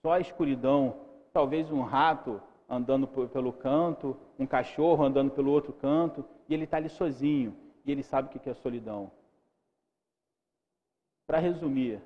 [0.02, 0.96] só a escuridão,
[1.34, 6.78] talvez um rato andando pelo canto, um cachorro andando pelo outro canto, e ele está
[6.78, 7.54] ali sozinho,
[7.86, 9.12] e ele sabe o que é solidão.
[11.28, 12.02] Para resumir,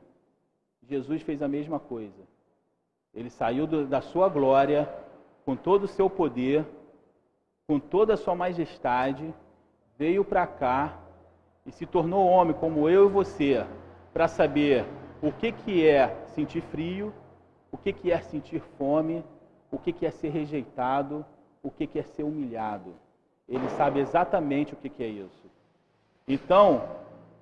[0.84, 2.23] Jesus fez a mesma coisa.
[3.13, 4.91] Ele saiu do, da sua glória,
[5.45, 6.65] com todo o seu poder,
[7.68, 9.34] com toda a sua majestade,
[9.97, 10.99] veio para cá
[11.66, 13.66] e se tornou homem como eu e você,
[14.13, 14.86] para saber
[15.22, 17.13] o que, que é sentir frio,
[17.72, 19.24] o que, que é sentir fome,
[19.72, 21.26] o que, que é ser rejeitado,
[21.63, 22.93] o que, que é ser humilhado.
[23.49, 25.49] Ele sabe exatamente o que, que é isso.
[26.28, 26.88] Então,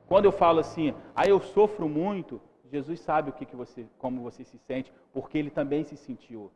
[0.07, 4.21] quando eu falo assim, ah, eu sofro muito, Jesus sabe o que, que você, como
[4.21, 6.49] você se sente, porque ele também se sentiu.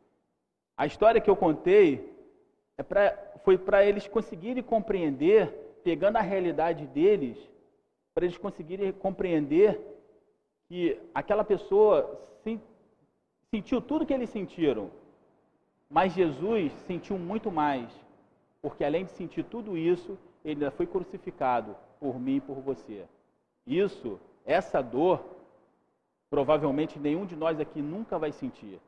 [0.76, 2.17] A história que eu contei
[2.78, 7.36] é pra, foi para eles conseguirem compreender, pegando a realidade deles,
[8.14, 9.80] para eles conseguirem compreender
[10.68, 12.20] que aquela pessoa
[13.50, 14.90] sentiu tudo que eles sentiram,
[15.90, 17.90] mas Jesus sentiu muito mais,
[18.62, 23.06] porque além de sentir tudo isso, ele ainda foi crucificado por mim e por você.
[23.66, 25.24] Isso, essa dor,
[26.30, 28.78] provavelmente nenhum de nós aqui nunca vai sentir.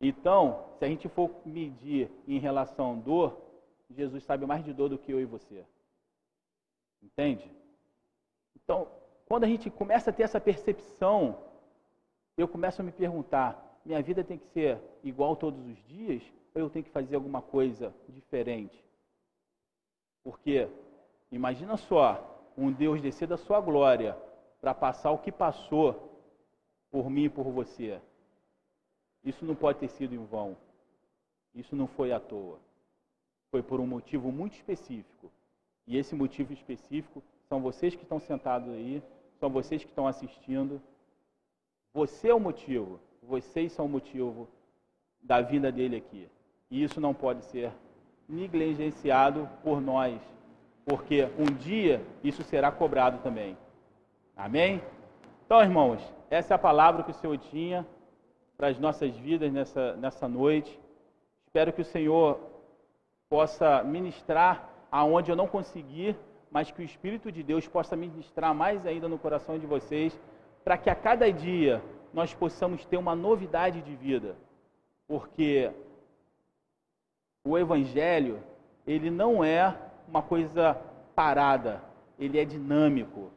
[0.00, 3.38] Então, se a gente for medir em relação à dor,
[3.90, 5.64] Jesus sabe mais de dor do que eu e você.
[7.02, 7.50] Entende?
[8.56, 8.88] Então,
[9.26, 11.38] quando a gente começa a ter essa percepção,
[12.36, 16.22] eu começo a me perguntar: minha vida tem que ser igual todos os dias
[16.54, 18.82] ou eu tenho que fazer alguma coisa diferente?
[20.22, 20.68] Porque,
[21.30, 24.16] imagina só, um Deus descer da sua glória
[24.60, 26.10] para passar o que passou
[26.90, 28.00] por mim e por você.
[29.24, 30.56] Isso não pode ter sido em vão.
[31.54, 32.58] Isso não foi à toa.
[33.50, 35.30] Foi por um motivo muito específico.
[35.86, 39.02] E esse motivo específico são vocês que estão sentados aí,
[39.38, 40.80] são vocês que estão assistindo.
[41.92, 44.48] Você é o motivo, vocês são o motivo
[45.20, 46.28] da vinda dele aqui.
[46.70, 47.72] E isso não pode ser
[48.28, 50.20] negligenciado por nós,
[50.84, 53.56] porque um dia isso será cobrado também.
[54.36, 54.80] Amém?
[55.44, 56.00] Então, irmãos,
[56.30, 57.84] essa é a palavra que o Senhor tinha
[58.60, 60.78] para as nossas vidas nessa, nessa noite.
[61.46, 62.38] Espero que o Senhor
[63.26, 66.14] possa ministrar aonde eu não conseguir,
[66.50, 70.20] mas que o Espírito de Deus possa ministrar mais ainda no coração de vocês,
[70.62, 71.82] para que a cada dia
[72.12, 74.36] nós possamos ter uma novidade de vida,
[75.08, 75.72] porque
[77.42, 78.42] o Evangelho,
[78.86, 79.74] ele não é
[80.06, 80.74] uma coisa
[81.14, 81.82] parada,
[82.18, 83.30] ele é dinâmico.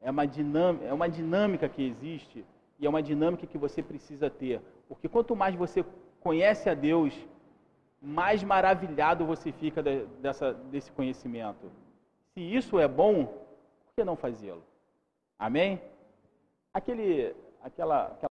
[0.00, 2.44] É uma, dinâmica, é uma dinâmica que existe
[2.82, 4.60] e é uma dinâmica que você precisa ter.
[4.88, 5.84] Porque quanto mais você
[6.20, 7.14] conhece a Deus,
[8.02, 11.70] mais maravilhado você fica de, dessa, desse conhecimento.
[12.34, 14.64] Se isso é bom, por que não fazê-lo?
[15.38, 15.80] Amém?
[16.74, 18.20] Aquele, aquela, aquela